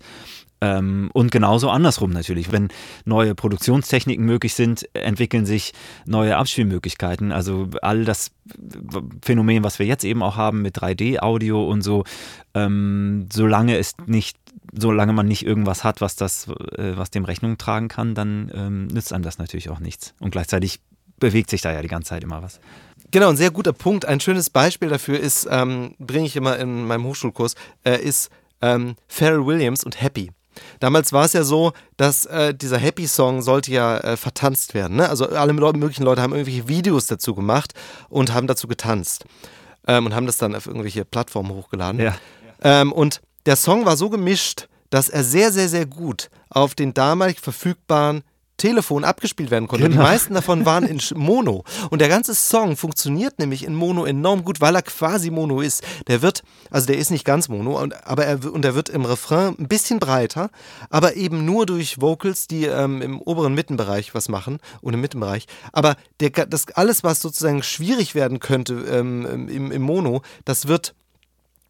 [0.61, 2.51] Ähm, und genauso andersrum natürlich.
[2.51, 2.69] Wenn
[3.03, 5.73] neue Produktionstechniken möglich sind, entwickeln sich
[6.05, 7.31] neue Abspielmöglichkeiten.
[7.31, 8.31] Also all das
[9.21, 12.03] Phänomen, was wir jetzt eben auch haben mit 3D-Audio und so,
[12.53, 14.37] ähm, solange es nicht
[14.77, 18.87] solange man nicht irgendwas hat, was das, äh, was dem Rechnung tragen kann, dann ähm,
[18.87, 20.13] nützt einem das natürlich auch nichts.
[20.19, 20.81] Und gleichzeitig
[21.17, 22.59] bewegt sich da ja die ganze Zeit immer was.
[23.11, 24.05] Genau, ein sehr guter Punkt.
[24.05, 28.29] Ein schönes Beispiel dafür ist, ähm, bringe ich immer in meinem Hochschulkurs, äh, ist
[28.61, 30.31] ähm, Pharrell Williams und Happy.
[30.79, 34.97] Damals war es ja so, dass äh, dieser Happy-Song sollte ja äh, vertanzt werden.
[34.97, 35.09] Ne?
[35.09, 37.73] Also alle möglichen Leute haben irgendwelche Videos dazu gemacht
[38.09, 39.25] und haben dazu getanzt.
[39.87, 41.99] Ähm, und haben das dann auf irgendwelche Plattformen hochgeladen.
[42.01, 42.15] Ja.
[42.61, 46.93] Ähm, und der Song war so gemischt, dass er sehr, sehr, sehr gut auf den
[46.93, 48.23] damalig verfügbaren
[48.57, 49.89] Telefon abgespielt werden konnte.
[49.89, 50.01] Genau.
[50.01, 51.63] Die meisten davon waren in Mono.
[51.89, 55.83] Und der ganze Song funktioniert nämlich in Mono enorm gut, weil er quasi Mono ist.
[56.07, 59.55] Der wird, also der ist nicht ganz Mono, aber er, und er wird im Refrain
[59.59, 60.49] ein bisschen breiter,
[60.89, 65.45] aber eben nur durch Vocals, die ähm, im oberen Mittenbereich was machen und im Mittenbereich.
[65.73, 70.95] Aber der, das alles, was sozusagen schwierig werden könnte ähm, im, im Mono, das wird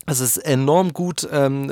[0.06, 1.72] es ist enorm gut, ähm,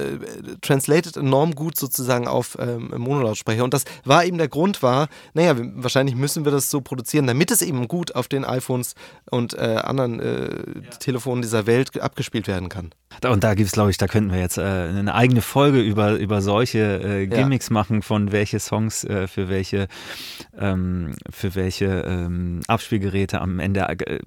[0.61, 3.63] translated enorm gut sozusagen auf ähm, Monolautsprecher.
[3.63, 7.51] Und das war eben der Grund war, naja, wahrscheinlich müssen wir das so produzieren, damit
[7.51, 8.95] es eben gut auf den iPhones
[9.29, 10.63] und äh, anderen äh,
[10.99, 12.91] Telefonen dieser Welt abgespielt werden kann.
[13.23, 16.13] Und da gibt es, glaube ich, da könnten wir jetzt äh, eine eigene Folge über,
[16.13, 17.73] über solche äh, Gimmicks ja.
[17.73, 19.87] machen, von welche Songs äh, für welche,
[20.57, 24.19] ähm, für welche ähm, Abspielgeräte am Ende äh,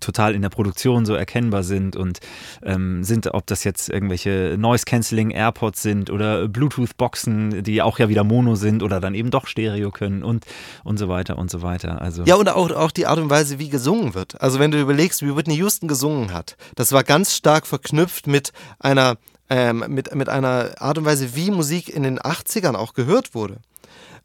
[0.00, 2.20] total in der Produktion so erkennbar sind und
[2.62, 8.24] ähm, sind, ob das jetzt irgendwelche Noise-Canceling AirPods sind oder Bluetooth-Boxen, die auch ja wieder
[8.24, 10.44] Mono sind oder dann eben doch Stereo können und,
[10.84, 12.00] und so weiter und so weiter.
[12.00, 14.40] Also ja, und auch, auch die Art und Weise, wie gesungen wird.
[14.40, 18.52] Also wenn du überlegst, wie Whitney Houston gesungen hat, das war ganz stark verknüpft mit
[18.78, 19.16] einer,
[19.48, 23.58] ähm, mit, mit einer Art und Weise, wie Musik in den 80ern auch gehört wurde.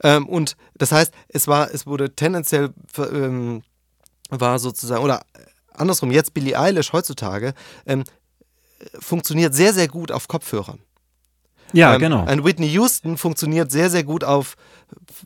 [0.04, 3.63] Ähm, und das heißt, es war, es wurde tendenziell ähm,
[4.30, 5.22] war sozusagen, oder
[5.74, 7.54] andersrum, jetzt Billie Eilish heutzutage,
[7.86, 8.04] ähm,
[9.00, 10.80] funktioniert sehr, sehr gut auf Kopfhörern.
[11.74, 12.26] Ja, ähm, genau.
[12.26, 14.56] Ein Whitney Houston funktioniert sehr, sehr gut auf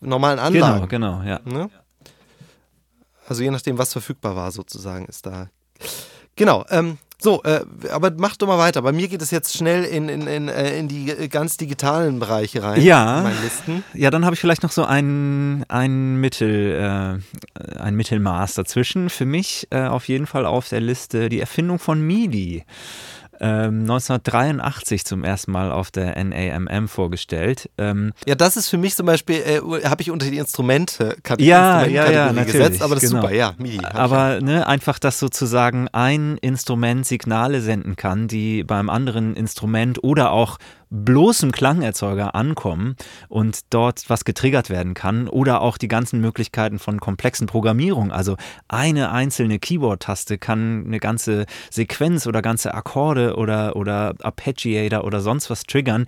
[0.02, 0.88] normalen Anlagen.
[0.88, 1.40] Genau, genau, ja.
[1.46, 1.70] Ne?
[3.28, 5.50] Also je nachdem, was verfügbar war, sozusagen, ist da.
[6.36, 6.66] Genau.
[6.70, 8.82] Ähm, so, äh, aber mach doch mal weiter.
[8.82, 12.64] Bei mir geht es jetzt schnell in, in, in, äh, in die ganz digitalen Bereiche
[12.64, 12.82] rein.
[12.82, 13.22] Ja.
[13.94, 17.20] Ja, dann habe ich vielleicht noch so ein, ein Mittel,
[17.60, 19.10] äh, ein Mittelmaß dazwischen.
[19.10, 22.64] Für mich äh, auf jeden Fall auf der Liste die Erfindung von MIDI
[23.39, 27.69] ähm, 1983 zum ersten Mal auf der NAMM vorgestellt.
[27.78, 31.86] Ähm, ja, das ist für mich zum Beispiel, äh, habe ich unter die Instrumente ja,
[31.86, 33.17] ja, ja, gesetzt, aber das genau.
[33.17, 33.80] ist super, ja, MIDI.
[33.86, 40.32] Aber ne, einfach, dass sozusagen ein Instrument Signale senden kann, die beim anderen Instrument oder
[40.32, 40.58] auch
[40.89, 42.95] bloßem Klangerzeuger ankommen
[43.28, 48.12] und dort was getriggert werden kann oder auch die ganzen Möglichkeiten von komplexen Programmierung.
[48.12, 55.21] Also eine einzelne Keyboard-Taste kann eine ganze Sequenz oder ganze Akkorde oder, oder Arpeggiator oder
[55.21, 56.06] sonst was triggern.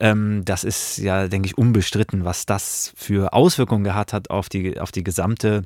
[0.00, 4.78] Ähm, das ist ja, denke ich, unbestritten, was das für Auswirkungen gehabt hat auf die,
[4.78, 5.64] auf die gesamte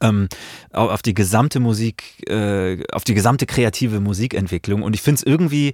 [0.00, 0.28] ähm,
[0.72, 4.82] auf die gesamte Musik, äh, auf die gesamte kreative Musikentwicklung.
[4.82, 5.72] Und ich finde es irgendwie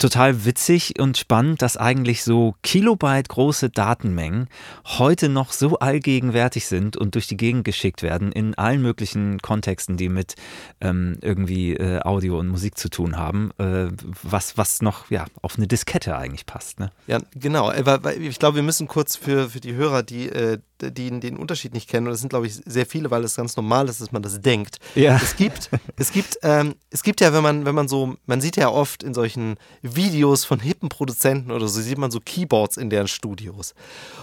[0.00, 4.48] total witzig und spannend, dass eigentlich so Kilobyte große Datenmengen
[4.84, 9.96] heute noch so allgegenwärtig sind und durch die Gegend geschickt werden in allen möglichen Kontexten,
[9.96, 10.34] die mit
[10.80, 13.88] ähm, irgendwie äh, Audio und Musik zu tun haben, äh,
[14.22, 16.80] was, was noch ja, auf eine Diskette eigentlich passt.
[16.80, 16.90] Ne?
[17.06, 17.72] Ja, genau.
[18.18, 21.88] Ich glaube, wir müssen kurz für, für die Hörer, die, äh, die den Unterschied nicht
[21.88, 24.22] kennen, und das sind, glaube ich, sehr viele, weil es ganz normal ist, dass man
[24.22, 24.78] das denkt.
[24.94, 25.16] Ja.
[25.22, 28.56] Es gibt, es gibt, ähm, es gibt ja, wenn man, wenn man so, man sieht
[28.56, 29.56] ja oft in solchen
[29.96, 33.74] Videos von hippen Produzenten oder so, sieht man so Keyboards in deren Studios.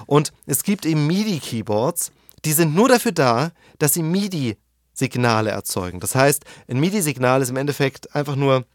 [0.05, 2.11] Und es gibt eben MIDI-Keyboards,
[2.45, 5.99] die sind nur dafür da, dass sie MIDI-Signale erzeugen.
[5.99, 8.65] Das heißt, ein MIDI-Signal ist im Endeffekt einfach nur,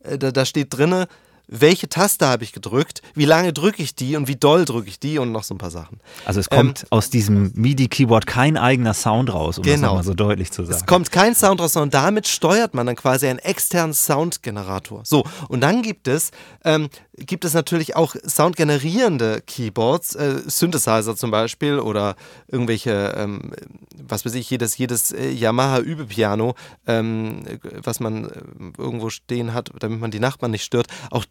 [0.00, 1.08] äh, da, da steht drinne,
[1.48, 5.00] welche Taste habe ich gedrückt, wie lange drücke ich die und wie doll drücke ich
[5.00, 6.00] die und noch so ein paar Sachen.
[6.24, 9.74] Also es kommt ähm, aus diesem MIDI-Keyboard kein eigener Sound raus, um genau.
[9.74, 10.76] das nochmal so deutlich zu sagen.
[10.76, 15.00] Es kommt kein Sound raus, sondern damit steuert man dann quasi einen externen Soundgenerator.
[15.04, 16.30] So, und dann gibt es,
[16.64, 23.52] ähm, gibt es natürlich auch soundgenerierende Keyboards, äh, Synthesizer zum Beispiel oder irgendwelche, ähm,
[23.96, 26.54] was weiß ich, jedes, jedes äh, Yamaha-Übepiano,
[26.86, 27.42] ähm,
[27.82, 28.30] was man äh,
[28.76, 30.88] irgendwo stehen hat, damit man die Nachbarn nicht stört.
[31.10, 31.24] Auch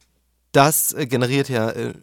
[0.57, 1.93] das äh, generiert ja äh,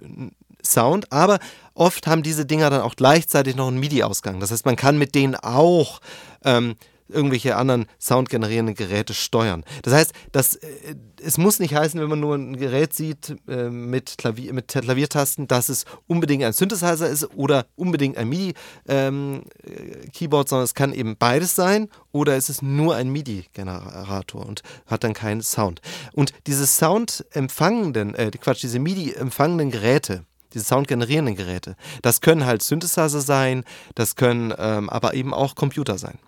[0.65, 1.41] Sound, aber
[1.75, 4.41] oft haben diese Dinger dann auch gleichzeitig noch einen MIDI-Ausgang.
[4.41, 6.01] Das heißt, man kann mit denen auch
[6.45, 6.77] ähm,
[7.09, 9.65] irgendwelche anderen soundgenerierenden Geräte steuern.
[9.83, 13.71] Das heißt, das, äh, es muss nicht heißen, wenn man nur ein Gerät sieht äh,
[13.71, 18.55] mit, Klavier, mit Klaviertasten, dass es unbedingt ein Synthesizer ist oder unbedingt ein MIDI-Keyboard,
[18.89, 25.05] ähm, sondern es kann eben beides sein oder es ist nur ein MIDI-Generator und hat
[25.05, 25.81] dann keinen Sound.
[26.13, 30.25] Und diese Sound-empfangenden, äh, Quatsch, diese MIDI-empfangenden Geräte,
[30.55, 31.77] diese soundgenerierenden Geräte.
[32.03, 36.19] Das können halt Synthesizer sein, das können ähm, aber eben auch Computer sein.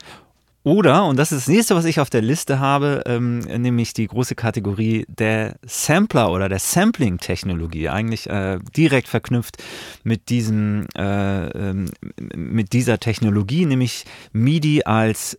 [0.67, 4.09] Oder, und das ist das nächste, was ich auf der Liste habe, ähm, nämlich die
[4.09, 9.63] große Kategorie der Sampler oder der Sampling-Technologie, eigentlich äh, direkt verknüpft
[10.03, 11.93] mit diesem, äh, ähm,
[12.35, 15.39] mit dieser Technologie, nämlich MIDI als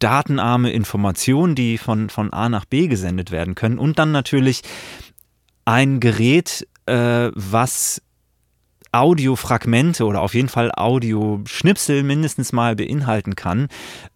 [0.00, 3.78] datenarme Informationen, die von, von A nach B gesendet werden können.
[3.78, 4.62] Und dann natürlich
[5.64, 8.02] ein Gerät, äh, was
[8.94, 13.68] Audiofragmente oder auf jeden Fall Audioschnipsel mindestens mal beinhalten kann,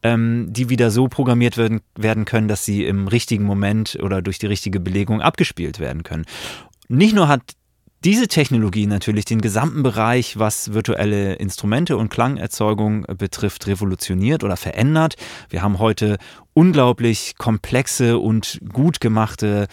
[0.03, 4.39] ähm, die wieder so programmiert werden, werden können, dass sie im richtigen Moment oder durch
[4.39, 6.26] die richtige Belegung abgespielt werden können.
[6.89, 7.43] Nicht nur hat
[8.05, 15.16] diese Technologie natürlich den gesamten Bereich, was virtuelle Instrumente und Klangerzeugung betrifft, revolutioniert oder verändert.
[15.51, 16.18] Wir haben heute
[16.55, 19.66] unglaublich komplexe und gut gemachte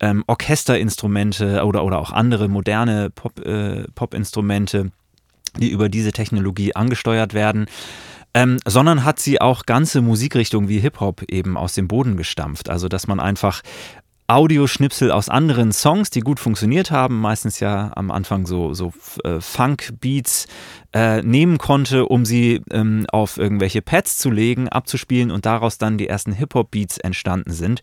[0.00, 4.90] ähm, Orchesterinstrumente oder, oder auch andere moderne Pop, äh, Pop-Instrumente,
[5.58, 7.66] die über diese Technologie angesteuert werden.
[8.32, 12.70] Ähm, sondern hat sie auch ganze Musikrichtungen wie Hip-Hop eben aus dem Boden gestampft.
[12.70, 13.62] Also, dass man einfach
[14.30, 18.92] Audioschnipsel aus anderen Songs, die gut funktioniert haben, meistens ja am Anfang so, so
[19.24, 20.46] äh, Funk-Beats,
[20.92, 25.98] äh, nehmen konnte, um sie ähm, auf irgendwelche Pads zu legen, abzuspielen und daraus dann
[25.98, 27.80] die ersten Hip-Hop-Beats entstanden sind,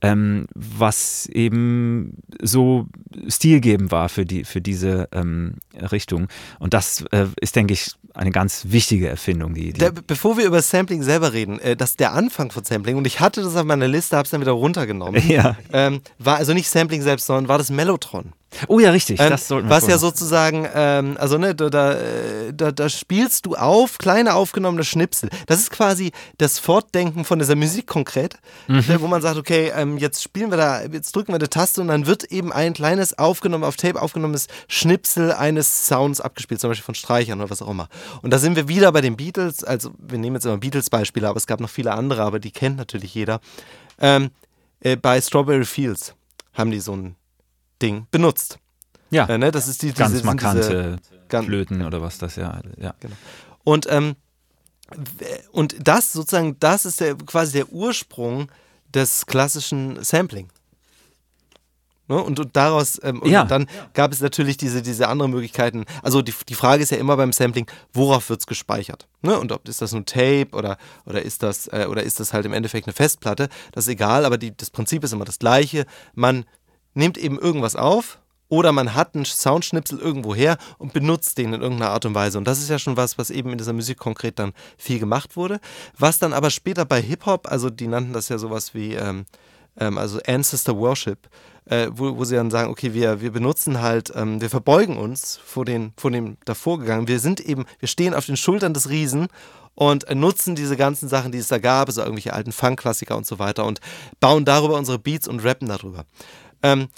[0.00, 2.86] ähm, was eben so
[3.28, 5.54] stilgebend war für, die, für diese ähm,
[5.92, 6.28] Richtung.
[6.58, 9.54] Und das äh, ist, denke ich, eine ganz wichtige Erfindung.
[9.54, 12.64] Die, die der, bevor wir über Sampling selber reden, äh, das ist der Anfang von
[12.64, 15.22] Sampling und ich hatte das auf meiner Liste, habe es dann wieder runtergenommen.
[15.28, 15.56] Ja.
[15.72, 18.32] Ähm, war also nicht Sampling selbst, sondern war das Mellotron.
[18.66, 19.20] Oh ja, richtig.
[19.20, 23.54] Ähm, das sollten wir was ja sozusagen, ähm, also ne, da, da, da, spielst du
[23.54, 25.28] auf kleine aufgenommene Schnipsel.
[25.46, 28.36] Das ist quasi das Fortdenken von dieser Musik konkret,
[28.66, 28.84] mhm.
[29.00, 31.88] wo man sagt, okay, ähm, jetzt spielen wir da, jetzt drücken wir eine Taste und
[31.88, 36.84] dann wird eben ein kleines aufgenommen, auf Tape aufgenommenes Schnipsel eines Sounds abgespielt, zum Beispiel
[36.84, 37.88] von Streichern oder was auch immer.
[38.22, 41.36] Und da sind wir wieder bei den Beatles, also wir nehmen jetzt immer Beatles-Beispiele, aber
[41.36, 43.40] es gab noch viele andere, aber die kennt natürlich jeder.
[44.00, 44.30] Ähm,
[44.80, 46.14] äh, bei Strawberry Fields
[46.54, 47.16] haben die so ein
[47.82, 48.58] Ding benutzt.
[49.10, 49.26] Ja.
[49.26, 49.50] Äh, ne?
[49.50, 50.98] Das ist die, diese, ganz markante
[51.30, 52.60] diese, Flöten oder was das ja.
[52.78, 52.94] ja.
[53.00, 53.16] Genau.
[53.64, 54.16] Und, ähm,
[55.52, 58.50] und das sozusagen, das ist der, quasi der Ursprung
[58.94, 60.48] des klassischen Sampling.
[62.08, 62.22] Ne?
[62.22, 63.44] Und, und, daraus, ähm, und ja.
[63.44, 65.84] dann gab es natürlich diese, diese anderen Möglichkeiten.
[66.02, 69.06] Also die, die Frage ist ja immer beim Sampling, worauf wird es gespeichert?
[69.20, 69.38] Ne?
[69.38, 72.46] Und ob ist das ein Tape oder, oder, ist das, äh, oder ist das halt
[72.46, 73.50] im Endeffekt eine Festplatte?
[73.72, 75.84] Das ist egal, aber die, das Prinzip ist immer das gleiche.
[76.14, 76.46] Man
[76.98, 78.18] nimmt eben irgendwas auf
[78.48, 82.38] oder man hat einen Soundschnipsel irgendwo her und benutzt den in irgendeiner Art und Weise.
[82.38, 85.36] Und das ist ja schon was, was eben in dieser Musik konkret dann viel gemacht
[85.36, 85.60] wurde.
[85.98, 89.26] Was dann aber später bei Hip-Hop, also die nannten das ja sowas wie ähm,
[89.78, 91.28] ähm, also Ancestor Worship,
[91.66, 95.38] äh, wo, wo sie dann sagen, okay, wir, wir benutzen halt, ähm, wir verbeugen uns
[95.44, 97.08] vor, den, vor dem davorgegangen.
[97.08, 99.28] Wir sind eben, wir stehen auf den Schultern des Riesen
[99.74, 103.38] und nutzen diese ganzen Sachen, die es da gab, also irgendwelche alten Funk-Klassiker und so
[103.38, 103.80] weiter und
[104.20, 106.04] bauen darüber unsere Beats und rappen darüber.
[106.62, 106.88] Ähm,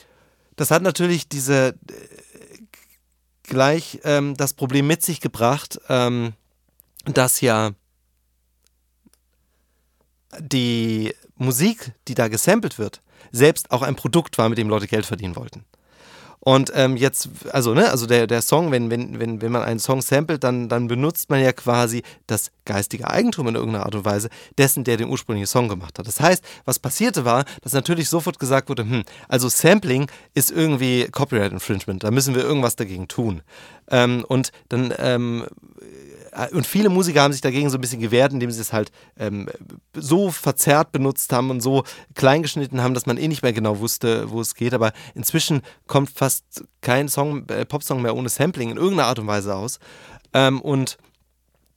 [0.57, 1.75] das hat natürlich diese äh,
[3.43, 6.35] gleich ähm, das Problem mit sich gebracht, ähm,
[7.05, 7.73] dass ja
[10.39, 13.03] die Musik, die da gesampelt wird,
[13.33, 15.65] selbst auch ein Produkt war, mit dem Leute Geld verdienen wollten.
[16.41, 19.78] Und ähm, jetzt, also, ne, also der, der Song, wenn, wenn, wenn, wenn man einen
[19.78, 24.07] Song samplet, dann, dann benutzt man ja quasi das geistige Eigentum in irgendeiner Art und
[24.07, 26.07] Weise dessen, der den ursprünglichen Song gemacht hat.
[26.07, 31.09] Das heißt, was passierte war, dass natürlich sofort gesagt wurde, hm, also Sampling ist irgendwie
[31.11, 33.43] Copyright Infringement, da müssen wir irgendwas dagegen tun.
[33.91, 35.45] Ähm, und dann ähm,
[35.80, 36.10] äh,
[36.53, 39.49] und viele Musiker haben sich dagegen so ein bisschen gewehrt, indem sie es halt ähm,
[39.95, 43.81] so verzerrt benutzt haben und so klein geschnitten haben, dass man eh nicht mehr genau
[43.81, 44.74] wusste, wo es geht.
[44.74, 49.26] Aber inzwischen kommt fast kein Song, äh, Popsong mehr ohne Sampling in irgendeiner Art und
[49.26, 49.78] Weise aus.
[50.33, 50.99] Ähm, und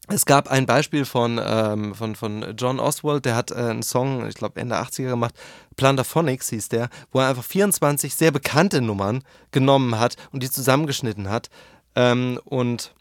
[0.09, 4.27] es gab ein Beispiel von, ähm, von, von John Oswald, der hat äh, einen Song,
[4.27, 5.33] ich glaube Ende 80er gemacht,
[5.77, 11.29] Plunderphonics hieß der, wo er einfach 24 sehr bekannte Nummern genommen hat und die zusammengeschnitten
[11.29, 11.49] hat.
[11.95, 12.93] Ähm, und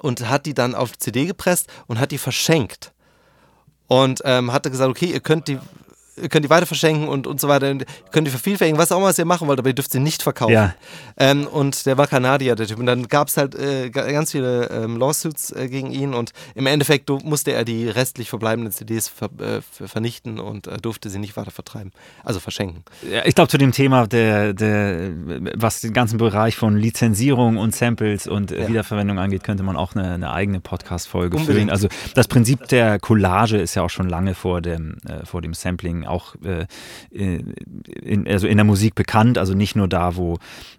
[0.00, 2.92] und hat die dann auf CD gepresst und hat die verschenkt.
[3.88, 5.58] Und ähm, hatte gesagt, okay, ihr könnt die
[6.30, 7.70] könnt die weiter verschenken und, und so weiter.
[7.70, 10.00] Ihr könnt die vervielfältigen, was auch immer was ihr machen wollt, aber ihr dürft sie
[10.00, 10.52] nicht verkaufen.
[10.52, 10.74] Ja.
[11.16, 12.78] Ähm, und der war Kanadier, der Typ.
[12.78, 16.66] Und dann gab es halt äh, ganz viele ähm, Lawsuits äh, gegen ihn und im
[16.66, 21.36] Endeffekt musste er die restlich verbleibenden CDs ver äh, vernichten und äh, durfte sie nicht
[21.36, 21.92] weiter vertreiben,
[22.24, 22.84] also verschenken.
[23.10, 25.10] Ja, ich glaube, zu dem Thema, der, der,
[25.54, 28.68] was den ganzen Bereich von Lizenzierung und Samples und äh, ja.
[28.68, 31.70] Wiederverwendung angeht, könnte man auch eine, eine eigene Podcast-Folge führen.
[31.70, 35.54] Also das Prinzip der Collage ist ja auch schon lange vor dem, äh, vor dem
[35.54, 36.66] Sampling auch äh,
[37.10, 40.38] in, also in der Musik bekannt, also nicht nur da, wo,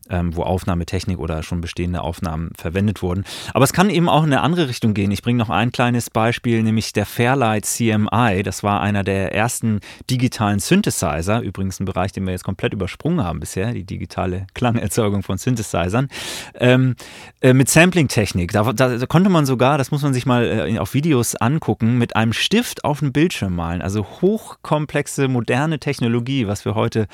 [0.09, 3.25] ähm, wo Aufnahmetechnik oder schon bestehende Aufnahmen verwendet wurden.
[3.53, 5.11] Aber es kann eben auch in eine andere Richtung gehen.
[5.11, 8.43] Ich bringe noch ein kleines Beispiel, nämlich der Fairlight CMI.
[8.43, 9.79] Das war einer der ersten
[10.09, 15.23] digitalen Synthesizer, übrigens ein Bereich, den wir jetzt komplett übersprungen haben bisher, die digitale Klangerzeugung
[15.23, 16.07] von Synthesizern,
[16.55, 16.95] ähm,
[17.41, 18.51] äh, mit Sampling-Technik.
[18.51, 21.97] Da, da, da, konnte man sogar, das muss man sich mal äh, auf Videos angucken,
[21.97, 23.81] mit einem Stift auf den Bildschirm malen.
[23.81, 27.07] Also hochkomplexe moderne Technologie, was wir heute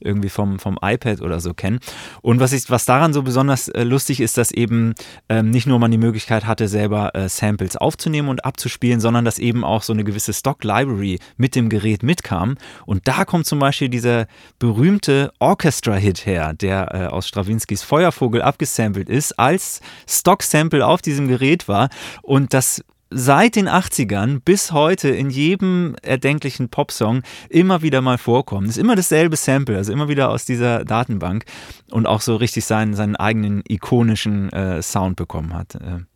[0.00, 1.80] irgendwie vom, vom iPad oder so kennen.
[2.22, 4.94] Und was, ich, was daran so besonders äh, lustig ist, dass eben
[5.28, 9.38] ähm, nicht nur man die Möglichkeit hatte, selber äh, Samples aufzunehmen und abzuspielen, sondern dass
[9.38, 12.56] eben auch so eine gewisse Stock-Library mit dem Gerät mitkam.
[12.86, 14.26] Und da kommt zum Beispiel dieser
[14.58, 21.68] berühmte Orchestra-Hit her, der äh, aus Strawinskys Feuervogel abgesampelt ist, als Stock-Sample auf diesem Gerät
[21.68, 21.90] war.
[22.22, 28.66] Und das seit den 80ern bis heute in jedem erdenklichen Popsong immer wieder mal vorkommen.
[28.66, 31.44] Es ist immer dasselbe Sample, also immer wieder aus dieser Datenbank
[31.90, 35.74] und auch so richtig seinen, seinen eigenen ikonischen äh, Sound bekommen hat.
[35.74, 36.09] Äh.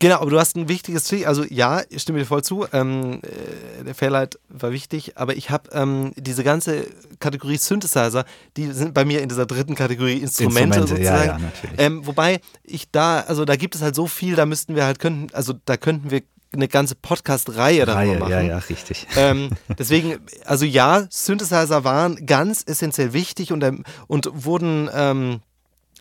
[0.00, 1.26] Genau, aber du hast ein wichtiges Trick.
[1.26, 2.66] Also ja, ich stimme dir voll zu.
[2.72, 6.86] Ähm, äh, der Fairlight war wichtig, aber ich habe ähm, diese ganze
[7.20, 8.24] Kategorie Synthesizer,
[8.56, 11.04] die sind bei mir in dieser dritten Kategorie Instrumente, Instrumente sozusagen.
[11.04, 11.78] Ja, ja, natürlich.
[11.78, 14.98] Ähm, wobei ich da, also da gibt es halt so viel, da müssten wir halt
[14.98, 16.22] könnten, also da könnten wir
[16.52, 18.30] eine ganze Podcast-Reihe darüber machen.
[18.32, 19.06] Ja, ja, richtig.
[19.16, 25.40] Ähm, deswegen, also ja, Synthesizer waren ganz essentiell wichtig und, ähm, und wurden ähm,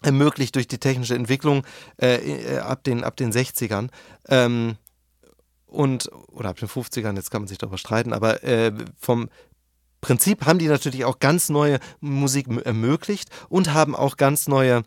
[0.02, 1.66] ermöglicht durch die technische Entwicklung
[2.02, 3.90] äh, äh ab, den, ab den 60ern.
[4.28, 4.76] Ähm,
[5.68, 9.30] und, oder ab den 50ern, jetzt kann man sich darüber streiten, aber äh, vom
[10.02, 14.84] Prinzip haben die natürlich auch ganz neue Musik ermöglicht und haben auch ganz neue,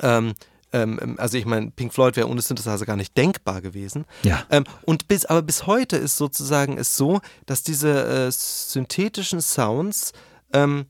[0.00, 0.34] ähm,
[0.72, 4.06] ähm, also ich meine, Pink Floyd wäre ohne Synthesizer gar nicht denkbar gewesen.
[4.22, 4.44] Ja.
[4.50, 10.12] Ähm, und bis, aber bis heute ist sozusagen es so, dass diese äh, synthetischen Sounds
[10.52, 10.86] ähm,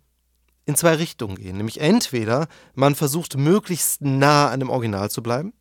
[0.71, 1.57] in zwei Richtungen gehen.
[1.57, 5.53] Nämlich entweder man versucht möglichst nah an dem Original zu bleiben.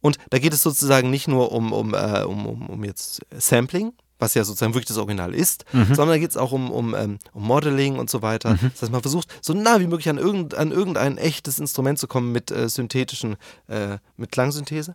[0.00, 3.92] Und da geht es sozusagen nicht nur um, um, äh, um, um, um jetzt Sampling,
[4.18, 5.94] was ja sozusagen wirklich das Original ist, mhm.
[5.94, 8.50] sondern da geht es auch um, um, ähm, um Modeling und so weiter.
[8.50, 8.70] Mhm.
[8.72, 12.06] Das heißt, man versucht so nah wie möglich an, irgend, an irgendein echtes Instrument zu
[12.06, 13.36] kommen mit äh, synthetischen,
[13.68, 14.94] äh, mit Klangsynthese.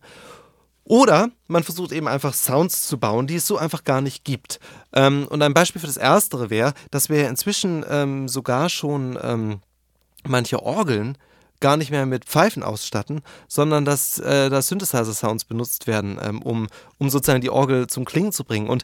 [0.90, 4.60] Oder man versucht eben einfach Sounds zu bauen, die es so einfach gar nicht gibt.
[4.92, 9.60] Ähm, und ein Beispiel für das Erstere wäre, dass wir inzwischen ähm, sogar schon ähm,
[10.28, 11.16] manche Orgeln
[11.60, 16.68] gar nicht mehr mit Pfeifen ausstatten, sondern dass äh, da Synthesizer-Sounds benutzt werden, ähm, um,
[16.98, 18.68] um sozusagen die Orgel zum Klingen zu bringen.
[18.68, 18.84] Und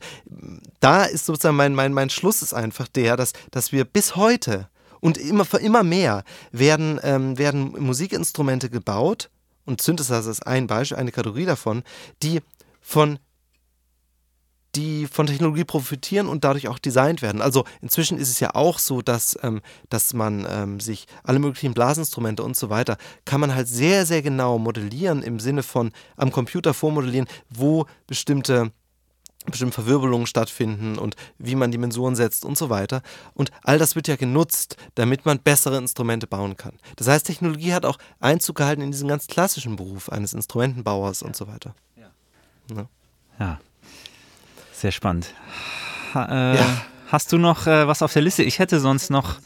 [0.81, 4.69] da ist sozusagen mein, mein, mein Schluss ist einfach der, dass, dass wir bis heute
[4.99, 9.31] und immer, immer mehr werden, ähm, werden Musikinstrumente gebaut,
[9.65, 11.83] und Synthesizer ist ein Beispiel, eine Kategorie davon,
[12.21, 12.41] die
[12.81, 13.19] von
[14.75, 17.41] die von Technologie profitieren und dadurch auch designt werden.
[17.41, 21.73] Also inzwischen ist es ja auch so, dass, ähm, dass man ähm, sich alle möglichen
[21.73, 26.31] Blasinstrumente und so weiter, kann man halt sehr, sehr genau modellieren im Sinne von am
[26.31, 28.71] Computer vormodellieren, wo bestimmte
[29.45, 33.01] bestimmte Verwirbelungen stattfinden und wie man Dimensionen setzt und so weiter.
[33.33, 36.73] Und all das wird ja genutzt, damit man bessere Instrumente bauen kann.
[36.95, 41.35] Das heißt, Technologie hat auch Einzug gehalten in diesen ganz klassischen Beruf eines Instrumentenbauers und
[41.35, 41.75] so weiter.
[41.95, 42.87] Ja, ja.
[43.39, 43.59] ja.
[44.73, 45.33] sehr spannend.
[46.13, 46.81] Ha, äh, ja.
[47.07, 48.43] Hast du noch äh, was auf der Liste?
[48.43, 49.37] Ich hätte sonst noch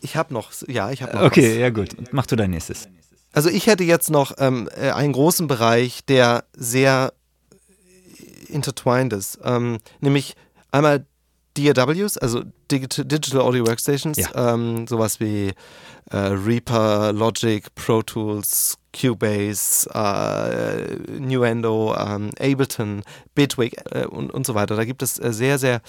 [0.00, 1.22] ich habe noch, ja, ich habe noch.
[1.22, 1.58] Okay, was.
[1.58, 1.90] ja gut.
[2.12, 2.88] Mach du dein nächstes.
[3.32, 7.12] Also ich hätte jetzt noch ähm, äh, einen großen Bereich, der sehr
[8.48, 9.38] intertwined ist.
[9.44, 10.34] Ähm, nämlich
[10.70, 11.06] einmal
[11.56, 14.54] DAWs, also Digital, Audio Workstations, Ja.
[14.54, 15.52] ähm, sowas wie
[16.10, 23.02] äh, Reaper, Logic, Pro Tools, Cubase, äh, Nuendo, ähm, Ableton,
[23.34, 24.74] Bitwig äh, und, und so weiter.
[24.76, 25.80] Da gibt es äh, sehr, sehr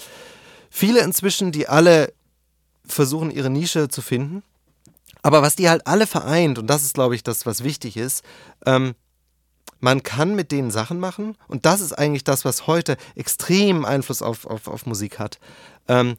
[0.70, 2.12] viele inzwischen, die alle
[2.86, 4.42] versuchen, ihre Nische zu finden.
[5.22, 8.24] Aber was die halt alle vereint, und das ist, glaube ich, das, was wichtig ist,
[8.64, 8.94] ähm,
[9.80, 14.22] man kann mit denen Sachen machen und das ist eigentlich das, was heute extrem Einfluss
[14.22, 15.38] auf, auf, auf Musik hat,
[15.88, 16.16] ähm,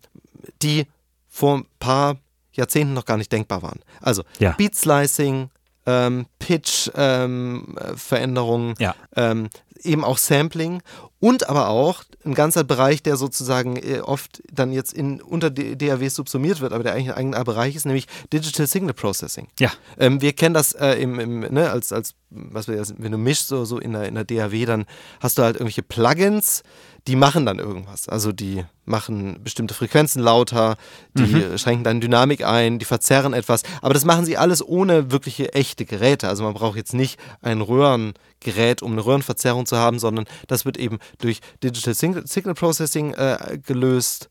[0.61, 0.85] die
[1.27, 2.17] vor ein paar
[2.53, 3.79] Jahrzehnten noch gar nicht denkbar waren.
[4.01, 4.51] Also Ja.
[4.51, 5.49] Beat Slicing,
[5.87, 8.93] ähm, Pitch ähm, äh, Ja.
[9.15, 9.49] ähm,
[9.83, 10.81] eben auch Sampling
[11.19, 15.75] und aber auch ein ganzer Bereich, der sozusagen äh, oft dann jetzt in, unter D-
[15.75, 19.47] DAWs subsumiert wird, aber der eigentlich ein eigener Bereich ist, nämlich Digital Signal Processing.
[19.59, 19.71] Ja.
[19.97, 23.47] Ähm, wir kennen das äh, im, im, ne, als, als was wir, wenn du mischst
[23.47, 24.85] so, so in, der, in der DAW, dann
[25.21, 26.63] hast du halt irgendwelche Plugins,
[27.07, 28.09] die machen dann irgendwas.
[28.09, 30.75] Also die machen bestimmte Frequenzen lauter,
[31.13, 33.63] die schränken dann Dynamik ein, die verzerren etwas.
[33.81, 36.27] Aber das machen sie alles ohne wirkliche echte Geräte.
[36.27, 40.77] Also man braucht jetzt nicht ein Röhrengerät, um eine Röhrenverzerrung zu haben, sondern das wird
[40.77, 44.29] eben durch Digital Signal, Signal Processing äh, gelöst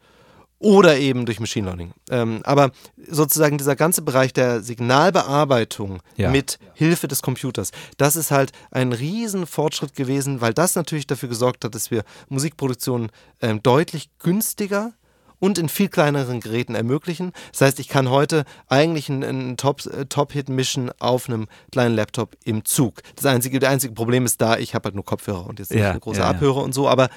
[0.58, 1.92] oder eben durch Machine Learning.
[2.10, 2.70] Ähm, aber
[3.08, 6.30] sozusagen dieser ganze Bereich der Signalbearbeitung Ja.
[6.30, 11.28] mit Hilfe des Computers, das ist halt ein riesen Fortschritt gewesen, weil das natürlich dafür
[11.28, 14.92] gesorgt hat, dass wir Musikproduktion ähm, deutlich günstiger
[15.38, 17.32] und in viel kleineren Geräten ermöglichen.
[17.52, 21.94] Das heißt, ich kann heute eigentlich einen, einen Top, äh, Top-Hit mischen auf einem kleinen
[21.94, 23.02] Laptop im Zug.
[23.16, 25.82] Das einzige, der einzige Problem ist da, ich habe halt nur Kopfhörer und jetzt nicht
[25.82, 26.30] Ja, eine große ja.
[26.30, 27.10] Abhörer und so, aber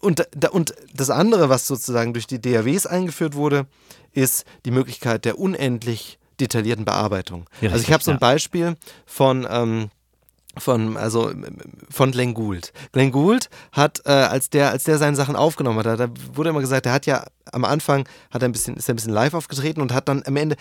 [0.00, 3.66] und, und das andere, was sozusagen durch die DAWs eingeführt wurde,
[4.12, 7.46] ist die Möglichkeit der unendlich detaillierten Bearbeitung.
[7.60, 8.18] Ja, also ich habe so ein.
[8.18, 9.90] Beispiel von ähm,
[10.58, 11.32] von also
[11.90, 12.72] von Glenn Gould.
[12.92, 16.60] Glenn Gould hat äh, als der als der seine Sachen aufgenommen hat, da wurde immer
[16.60, 19.34] gesagt, er hat ja am Anfang hat er ein bisschen ist er ein bisschen live
[19.34, 20.56] aufgetreten und hat dann am Ende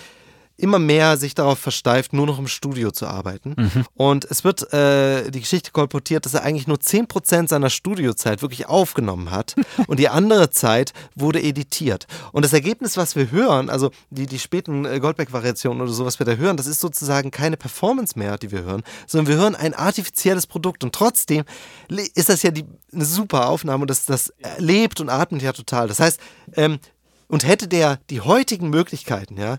[0.58, 3.56] immer mehr sich darauf versteift, nur noch im Studio zu arbeiten.
[3.94, 8.68] Und es wird äh, die Geschichte kolportiert, dass er eigentlich nur 10% seiner Studiozeit wirklich
[8.68, 9.56] aufgenommen hat
[9.88, 12.08] und die andere Zeit wurde editiert.
[12.32, 16.20] Und das Ergebnis, was wir hören, also die, die späten äh, Goldberg-Variationen oder so, was
[16.20, 19.56] wir da hören, das ist sozusagen keine Performance mehr, die wir hören, sondern wir hören
[19.56, 20.84] ein artifizielles Produkt.
[20.84, 21.44] Und trotzdem
[21.90, 25.88] ist das ja die, eine super Aufnahme und das, das lebt und atmet ja total.
[25.88, 26.20] Das heißt,
[26.56, 26.80] ähm,
[27.28, 29.58] und hätte der die heutigen Möglichkeiten, ja,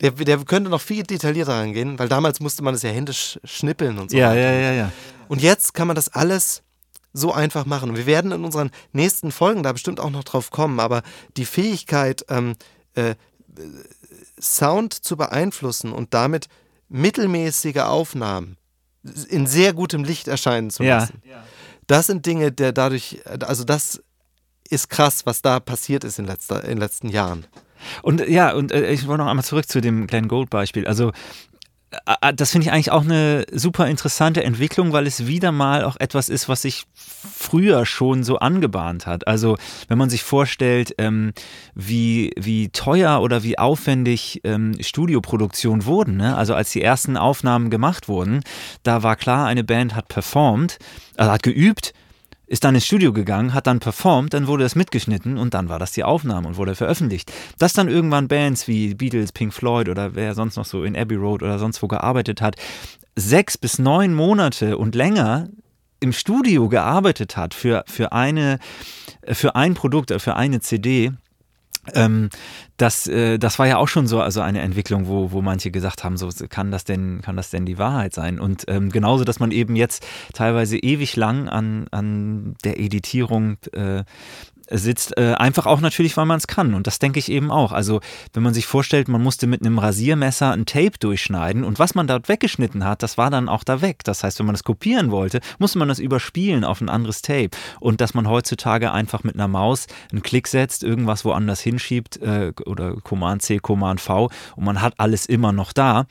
[0.00, 3.98] der, der könnte noch viel detaillierter rangehen, weil damals musste man es ja händisch schnippeln
[3.98, 4.40] und so Ja, weiter.
[4.40, 4.92] ja, ja, ja.
[5.28, 6.62] Und jetzt kann man das alles
[7.12, 7.90] so einfach machen.
[7.90, 11.02] Und wir werden in unseren nächsten Folgen da bestimmt auch noch drauf kommen, aber
[11.36, 12.54] die Fähigkeit, ähm,
[12.94, 13.14] äh,
[14.40, 16.46] Sound zu beeinflussen und damit
[16.88, 18.56] mittelmäßige Aufnahmen
[19.28, 20.98] in sehr gutem Licht erscheinen zu Ja.
[20.98, 21.22] lassen,
[21.86, 24.02] das sind Dinge, der dadurch, also das
[24.70, 27.46] ist krass, was da passiert ist in, letzter, in den letzten Jahren.
[28.02, 30.86] Und ja, und äh, ich wollte noch einmal zurück zu dem Glenn Gold Beispiel.
[30.86, 31.12] Also
[31.90, 35.84] äh, äh, das finde ich eigentlich auch eine super interessante Entwicklung, weil es wieder mal
[35.84, 39.26] auch etwas ist, was sich früher schon so angebahnt hat.
[39.26, 39.56] Also
[39.88, 41.32] wenn man sich vorstellt, ähm,
[41.74, 46.36] wie, wie teuer oder wie aufwendig ähm, Studioproduktionen wurden, ne?
[46.36, 48.42] also als die ersten Aufnahmen gemacht wurden,
[48.82, 50.78] da war klar, eine Band hat performt,
[51.16, 51.92] also hat geübt,
[52.50, 55.78] ist dann ins Studio gegangen, hat dann performt, dann wurde das mitgeschnitten und dann war
[55.78, 57.32] das die Aufnahme und wurde veröffentlicht.
[57.58, 61.14] Dass dann irgendwann Bands wie Beatles, Pink Floyd oder wer sonst noch so in Abbey
[61.14, 62.56] Road oder sonst wo gearbeitet hat,
[63.14, 65.48] sechs bis neun Monate und länger
[66.00, 68.58] im Studio gearbeitet hat für, für, eine,
[69.28, 71.12] für ein Produkt, für eine CD,
[71.94, 72.30] ähm,
[72.76, 76.02] das, äh, das war ja auch schon so also eine Entwicklung, wo, wo manche gesagt
[76.02, 78.40] haben, so kann das denn, kann das denn die Wahrheit sein?
[78.40, 84.04] Und ähm, genauso, dass man eben jetzt teilweise ewig lang an, an der Editierung äh,
[84.70, 86.74] sitzt, äh, einfach auch natürlich, weil man es kann.
[86.74, 87.72] Und das denke ich eben auch.
[87.72, 88.00] Also,
[88.32, 92.06] wenn man sich vorstellt, man musste mit einem Rasiermesser ein Tape durchschneiden und was man
[92.06, 94.04] dort weggeschnitten hat, das war dann auch da weg.
[94.04, 97.50] Das heißt, wenn man das kopieren wollte, musste man das überspielen auf ein anderes Tape.
[97.80, 102.52] Und dass man heutzutage einfach mit einer Maus einen Klick setzt, irgendwas woanders hinschiebt äh,
[102.66, 106.06] oder Command C, Command V und man hat alles immer noch da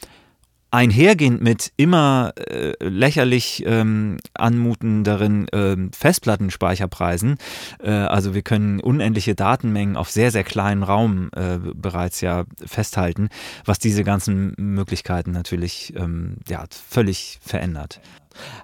[0.72, 7.38] einhergehend mit immer äh, lächerlich ähm, anmutenderen ähm, Festplattenspeicherpreisen.
[7.82, 13.30] Äh, also wir können unendliche Datenmengen auf sehr, sehr kleinen Raum äh, bereits ja festhalten,
[13.65, 17.99] was diese ganzen Möglichkeiten natürlich ähm, ja, völlig verändert.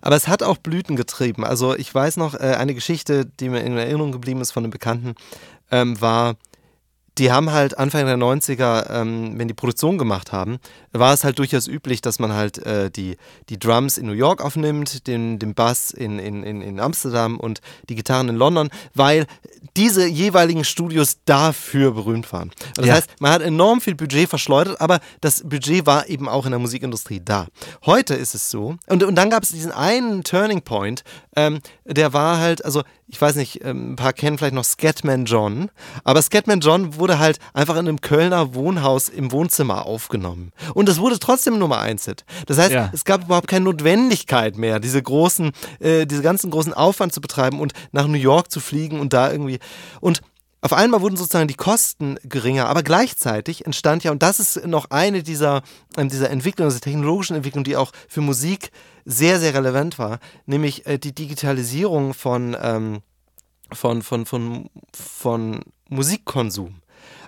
[0.02, 1.44] Aber es hat auch Blüten getrieben.
[1.44, 4.72] Also ich weiß noch, äh, eine Geschichte, die mir in Erinnerung geblieben ist von einem
[4.72, 5.16] Bekannten,
[5.72, 6.36] ähm, war
[7.18, 10.58] die haben halt Anfang der 90er, ähm, wenn die Produktion gemacht haben,
[10.92, 13.18] war es halt durchaus üblich, dass man halt äh, die,
[13.50, 17.96] die Drums in New York aufnimmt, den, den Bass in, in, in, Amsterdam und die
[17.96, 19.28] Gitarren in London, weil
[19.78, 22.52] diese jeweiligen Studios dafür berühmt waren.
[22.76, 22.94] Das ja.
[22.96, 26.60] heißt, man hat enorm viel Budget verschleudert, aber das Budget war eben auch in der
[26.60, 27.48] Musikindustrie da.
[27.86, 31.04] Heute ist es so, und, und dann gab es diesen einen Turning Point,
[31.36, 35.26] ähm, der war halt, also ich weiß nicht, ähm, ein paar kennen vielleicht noch Scatman
[35.26, 35.70] John,
[36.04, 40.52] aber Scatman John wurde halt einfach in einem Kölner Wohnhaus im Wohnzimmer aufgenommen.
[40.74, 42.26] Und es wurde trotzdem Nummer 1 Hit.
[42.48, 42.90] Das heißt, ja.
[42.92, 47.60] es gab überhaupt keine Notwendigkeit mehr, diese großen, äh, diese ganzen großen Aufwand zu betreiben
[47.60, 49.60] und nach New York zu fliegen und da irgendwie.
[50.02, 50.22] Und
[50.66, 54.90] auf einmal wurden sozusagen die Kosten geringer, aber gleichzeitig entstand ja, und das ist noch
[54.90, 55.62] eine dieser,
[55.96, 58.72] äh, dieser Entwicklungen, dieser technologischen Entwicklung, die auch für Musik
[59.06, 63.02] sehr, sehr relevant war, nämlich äh, die Digitalisierung von, ähm,
[63.72, 66.82] von, von, von, von Musikkonsum.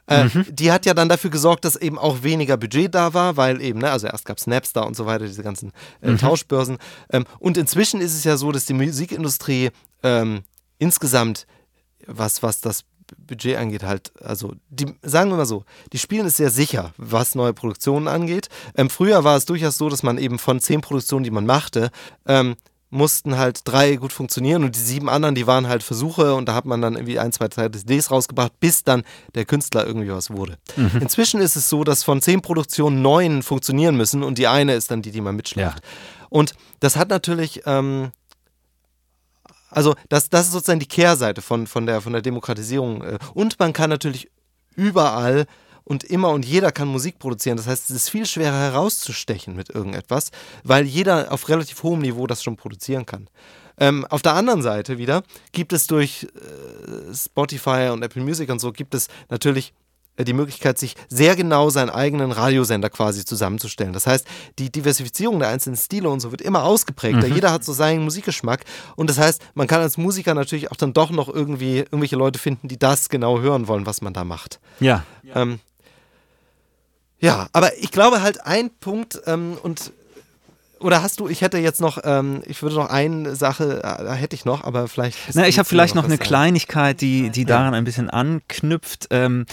[0.07, 0.45] Äh, mhm.
[0.49, 3.80] Die hat ja dann dafür gesorgt, dass eben auch weniger Budget da war, weil eben,
[3.80, 6.17] ne, also erst gab es Napster und so weiter, diese ganzen äh, mhm.
[6.17, 6.78] Tauschbörsen.
[7.11, 9.69] Ähm, und inzwischen ist es ja so, dass die Musikindustrie
[10.03, 10.43] ähm,
[10.80, 11.45] insgesamt,
[12.05, 12.86] was, was das
[13.18, 17.36] Budget angeht, halt, also die, sagen wir mal so, die spielen es sehr sicher, was
[17.36, 18.49] neue Produktionen angeht.
[18.76, 21.89] Ähm, früher war es durchaus so, dass man eben von zehn Produktionen, die man machte,
[22.26, 22.55] ähm,
[22.89, 26.53] mussten halt drei gut funktionieren und die sieben anderen, die waren halt Versuche und da
[26.53, 29.03] hat man dann irgendwie ein, zwei, drei CDs rausgebracht, bis dann
[29.36, 30.58] der Künstler irgendwie was wurde.
[30.78, 31.01] Mhm.
[31.01, 34.89] Inzwischen ist es so, dass von zehn Produktionen neun funktionieren müssen und die eine ist
[34.89, 35.80] dann die, die man mitschleppt.
[35.80, 35.89] Ja.
[36.30, 38.12] Und das hat natürlich ähm,
[39.78, 43.03] also das, das ist sozusagen die Kehrseite von, von, der, von der Demokratisierung.
[43.03, 43.19] Äh.
[43.36, 44.28] Und man kann natürlich
[44.75, 45.45] überall
[45.84, 47.57] und immer und jeder kann Musik produzieren.
[47.57, 50.32] Das heißt, es ist viel schwerer herauszustechen mit irgendetwas,
[50.63, 53.30] weil jeder auf relativ hohem Niveau das schon produzieren kann.
[53.80, 55.21] Ähm, auf der anderen Seite wieder
[55.51, 59.73] gibt es durch äh, Spotify und Apple Music und so gibt es natürlich
[60.24, 63.93] die Möglichkeit, sich sehr genau seinen eigenen Radiosender quasi zusammenzustellen.
[63.93, 64.26] Das heißt,
[64.59, 67.28] die Diversifizierung der einzelnen Stile und so wird immer ausgeprägter.
[67.28, 67.36] Mhm.
[67.36, 68.61] Jeder hat so seinen Musikgeschmack.
[68.95, 72.39] Und das heißt, man kann als Musiker natürlich auch dann doch noch irgendwie irgendwelche Leute
[72.39, 74.59] finden, die das genau hören wollen, was man da macht.
[74.80, 75.03] Ja.
[75.34, 75.59] Ähm,
[77.20, 79.91] ja, aber ich glaube halt ein Punkt ähm, und
[80.80, 84.13] oder hast du, ich hätte jetzt noch, ähm, ich würde noch eine Sache, äh, da
[84.13, 85.18] hätte ich noch, aber vielleicht.
[85.34, 89.07] Na, ich habe vielleicht noch, noch eine Kleinigkeit, die, die daran ein bisschen anknüpft.
[89.09, 89.45] Ähm,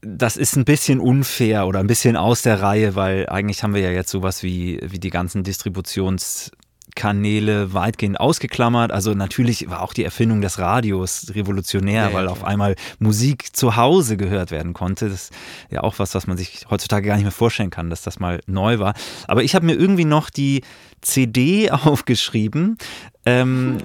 [0.00, 3.82] das ist ein bisschen unfair oder ein bisschen aus der Reihe, weil eigentlich haben wir
[3.82, 6.50] ja jetzt sowas wie, wie die ganzen Distributions-
[6.98, 8.90] Kanäle weitgehend ausgeklammert.
[8.90, 13.54] Also natürlich war auch die Erfindung des Radios revolutionär, ja, ja, weil auf einmal Musik
[13.56, 15.08] zu Hause gehört werden konnte.
[15.08, 15.32] Das ist
[15.70, 18.40] ja auch was, was man sich heutzutage gar nicht mehr vorstellen kann, dass das mal
[18.48, 18.94] neu war.
[19.28, 20.62] Aber ich habe mir irgendwie noch die
[21.00, 22.78] CD aufgeschrieben.
[23.24, 23.78] Ähm,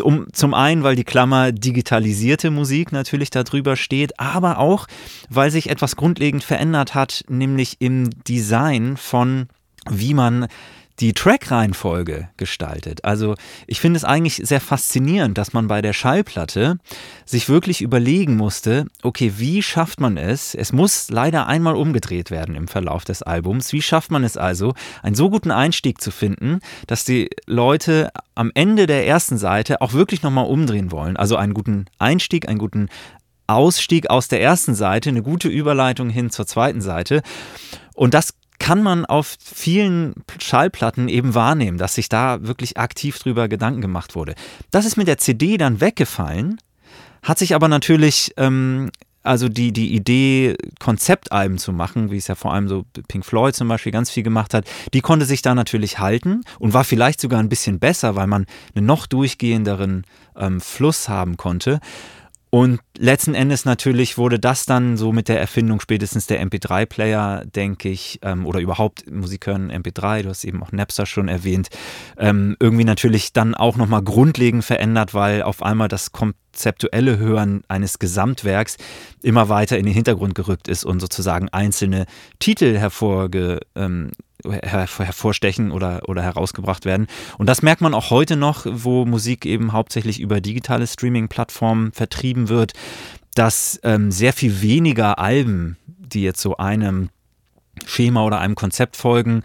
[0.00, 4.86] um, zum einen, weil die Klammer digitalisierte Musik natürlich darüber steht, aber auch,
[5.28, 9.48] weil sich etwas grundlegend verändert hat, nämlich im Design von
[9.88, 10.46] wie man
[11.00, 13.04] die Track-Reihenfolge gestaltet.
[13.04, 13.34] Also
[13.66, 16.78] ich finde es eigentlich sehr faszinierend, dass man bei der Schallplatte
[17.24, 20.54] sich wirklich überlegen musste, okay, wie schafft man es?
[20.54, 23.72] Es muss leider einmal umgedreht werden im Verlauf des Albums.
[23.72, 28.50] Wie schafft man es also, einen so guten Einstieg zu finden, dass die Leute am
[28.54, 31.16] Ende der ersten Seite auch wirklich nochmal umdrehen wollen?
[31.16, 32.88] Also einen guten Einstieg, einen guten
[33.46, 37.22] Ausstieg aus der ersten Seite, eine gute Überleitung hin zur zweiten Seite.
[37.94, 43.48] Und das kann man auf vielen Schallplatten eben wahrnehmen, dass sich da wirklich aktiv drüber
[43.48, 44.34] Gedanken gemacht wurde.
[44.70, 46.58] Das ist mit der CD dann weggefallen,
[47.22, 48.90] hat sich aber natürlich, ähm,
[49.22, 53.56] also die, die Idee, Konzeptalben zu machen, wie es ja vor allem so Pink Floyd
[53.56, 57.20] zum Beispiel ganz viel gemacht hat, die konnte sich da natürlich halten und war vielleicht
[57.20, 60.04] sogar ein bisschen besser, weil man einen noch durchgehenderen
[60.36, 61.80] ähm, Fluss haben konnte.
[62.50, 67.88] Und letzten Endes natürlich wurde das dann so mit der Erfindung spätestens der MP3-Player, denke
[67.88, 71.70] ich, ähm, oder überhaupt Musik hören MP3, du hast eben auch Napster schon erwähnt,
[72.18, 77.98] ähm, irgendwie natürlich dann auch nochmal grundlegend verändert, weil auf einmal das konzeptuelle Hören eines
[77.98, 78.76] Gesamtwerks
[79.22, 82.04] immer weiter in den Hintergrund gerückt ist und sozusagen einzelne
[82.38, 84.10] Titel hervorge, ähm,
[84.44, 87.06] hervorstechen oder, oder herausgebracht werden.
[87.38, 92.48] Und das merkt man auch heute noch, wo Musik eben hauptsächlich über digitale Streaming-Plattformen vertrieben
[92.48, 92.72] wird,
[93.34, 97.10] dass ähm, sehr viel weniger Alben, die jetzt so einem
[97.86, 99.42] Schema oder einem Konzept folgen,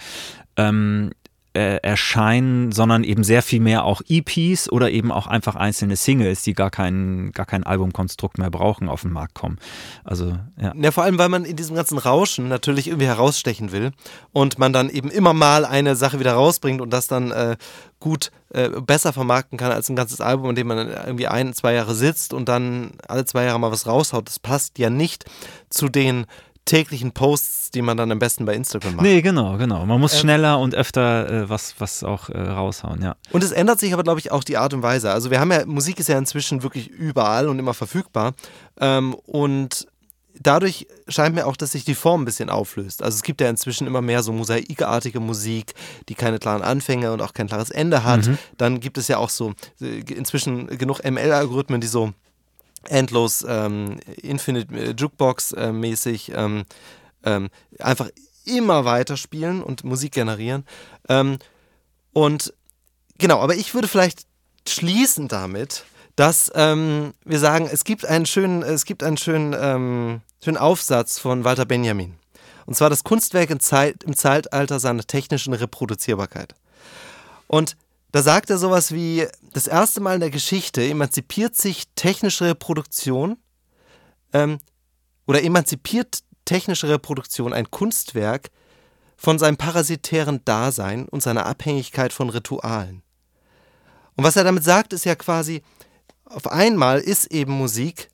[0.58, 1.12] ähm,
[1.56, 6.44] äh, erscheinen, sondern eben sehr viel mehr auch EPs oder eben auch einfach einzelne Singles,
[6.44, 9.58] die gar kein, gar kein Albumkonstrukt mehr brauchen, auf den Markt kommen.
[10.04, 10.74] Also, ja.
[10.76, 13.92] Ja, vor allem, weil man in diesem ganzen Rauschen natürlich irgendwie herausstechen will
[14.34, 17.56] und man dann eben immer mal eine Sache wieder rausbringt und das dann äh,
[18.00, 21.74] gut äh, besser vermarkten kann als ein ganzes Album, in dem man irgendwie ein, zwei
[21.74, 24.28] Jahre sitzt und dann alle zwei Jahre mal was raushaut.
[24.28, 25.26] Das passt ja nicht
[25.70, 26.26] zu den
[26.66, 29.06] täglichen Posts, die man dann am besten bei Instagram macht.
[29.06, 29.86] Nee, genau, genau.
[29.86, 33.16] Man muss ähm, schneller und öfter äh, was, was auch äh, raushauen, ja.
[33.32, 35.12] Und es ändert sich aber, glaube ich, auch die Art und Weise.
[35.12, 38.34] Also wir haben ja, Musik ist ja inzwischen wirklich überall und immer verfügbar.
[38.80, 39.88] Ähm, und
[40.40, 43.04] dadurch scheint mir auch, dass sich die Form ein bisschen auflöst.
[43.04, 45.74] Also es gibt ja inzwischen immer mehr so mosaikartige Musik,
[46.10, 48.28] die keine klaren Anfänge und auch kein klares Ende hat.
[48.28, 48.38] Mhm.
[48.58, 52.14] Dann gibt es ja auch so äh, inzwischen genug ML-Algorithmen, die so
[52.90, 56.66] endlos ähm, Infinite äh, Jukebox äh, mäßig ähm,
[57.24, 58.10] ähm, einfach
[58.46, 60.66] immer weiter spielen und Musik generieren.
[61.10, 61.40] Ähm,
[62.14, 62.54] und
[63.18, 64.26] genau, aber ich würde vielleicht
[64.68, 65.84] schließen damit,
[66.16, 71.20] dass ähm, wir sagen, es gibt einen schönen, es gibt einen schönen, ähm, schönen Aufsatz
[71.20, 72.16] von Walter Benjamin.
[72.66, 76.56] Und zwar das Kunstwerk im, Zeit, im Zeitalter seiner technischen Reproduzierbarkeit.
[77.48, 77.76] Und
[78.16, 83.36] da sagt er sowas wie, das erste Mal in der Geschichte emanzipiert sich technische Reproduktion
[84.32, 84.60] ähm,
[85.28, 88.52] oder emanzipiert technische Reproduktion ein Kunstwerk
[89.18, 93.04] von seinem parasitären Dasein und seiner Abhängigkeit von Ritualen.
[94.16, 95.62] Und was er damit sagt, ist ja quasi,
[96.24, 98.08] auf einmal ist eben Musik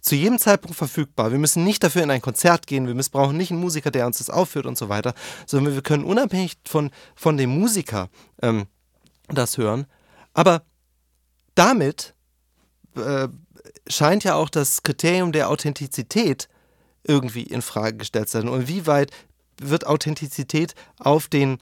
[0.00, 1.32] zu jedem Zeitpunkt verfügbar.
[1.32, 4.18] Wir müssen nicht dafür in ein Konzert gehen, wir brauchen nicht einen Musiker, der uns
[4.18, 5.12] das aufführt und so weiter,
[5.44, 8.10] sondern wir können unabhängig von, von dem Musiker
[8.40, 8.68] ähm,
[9.28, 9.86] das hören.
[10.32, 10.62] Aber
[11.54, 12.14] damit
[12.96, 13.28] äh,
[13.86, 16.48] scheint ja auch das Kriterium der Authentizität
[17.04, 18.48] irgendwie in Frage gestellt zu sein.
[18.48, 19.10] Und wie weit
[19.60, 21.58] wird Authentizität auf den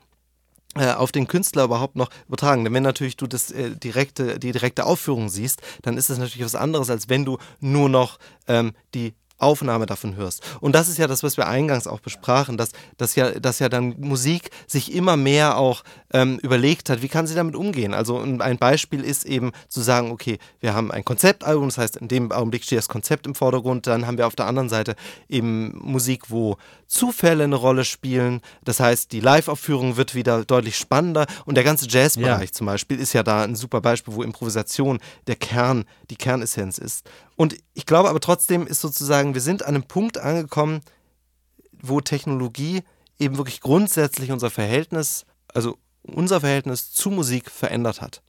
[0.74, 2.64] äh, auf den Künstler überhaupt noch übertragen.
[2.64, 6.46] Denn wenn natürlich du das äh, direkte, die direkte Aufführung siehst, dann ist das natürlich
[6.46, 10.42] was anderes, als wenn du nur noch ähm, die Aufnahme davon hörst.
[10.60, 13.68] Und das ist ja das, was wir eingangs auch besprachen, dass, dass, ja, dass ja
[13.68, 15.82] dann Musik sich immer mehr auch
[16.12, 17.94] ähm, überlegt hat, wie kann sie damit umgehen.
[17.94, 22.08] Also ein Beispiel ist eben zu sagen, okay, wir haben ein Konzeptalbum, das heißt, in
[22.08, 24.94] dem Augenblick steht das Konzept im Vordergrund, dann haben wir auf der anderen Seite
[25.28, 26.56] eben Musik, wo
[26.92, 28.42] Zufälle eine Rolle spielen.
[28.64, 32.52] Das heißt, die Live-Aufführung wird wieder deutlich spannender und der ganze Jazzbereich ja.
[32.52, 37.08] zum Beispiel ist ja da ein super Beispiel, wo Improvisation der Kern, die Kernessenz ist.
[37.34, 40.82] Und ich glaube aber trotzdem ist sozusagen, wir sind an einem Punkt angekommen,
[41.80, 42.82] wo Technologie
[43.18, 48.20] eben wirklich grundsätzlich unser Verhältnis, also unser Verhältnis zu Musik verändert hat.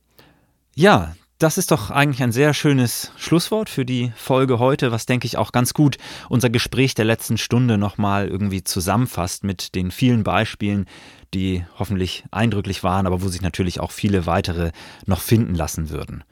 [0.74, 5.26] Ja, das ist doch eigentlich ein sehr schönes Schlusswort für die Folge heute, was denke
[5.26, 5.98] ich auch ganz gut
[6.30, 10.86] unser Gespräch der letzten Stunde nochmal irgendwie zusammenfasst mit den vielen Beispielen,
[11.34, 14.72] die hoffentlich eindrücklich waren, aber wo sich natürlich auch viele weitere
[15.06, 16.24] noch finden lassen würden.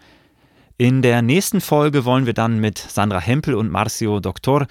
[0.78, 4.66] In der nächsten Folge wollen wir dann mit Sandra Hempel und Marcio Doktor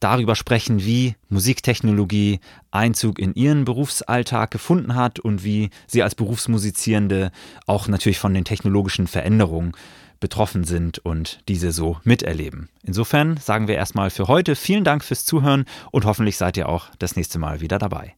[0.00, 2.40] darüber sprechen, wie Musiktechnologie
[2.70, 7.30] Einzug in ihren Berufsalltag gefunden hat und wie sie als Berufsmusizierende
[7.66, 9.72] auch natürlich von den technologischen Veränderungen
[10.20, 12.68] betroffen sind und diese so miterleben.
[12.82, 16.88] Insofern sagen wir erstmal für heute vielen Dank fürs Zuhören und hoffentlich seid ihr auch
[16.98, 18.14] das nächste Mal wieder dabei.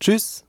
[0.00, 0.44] Tschüss.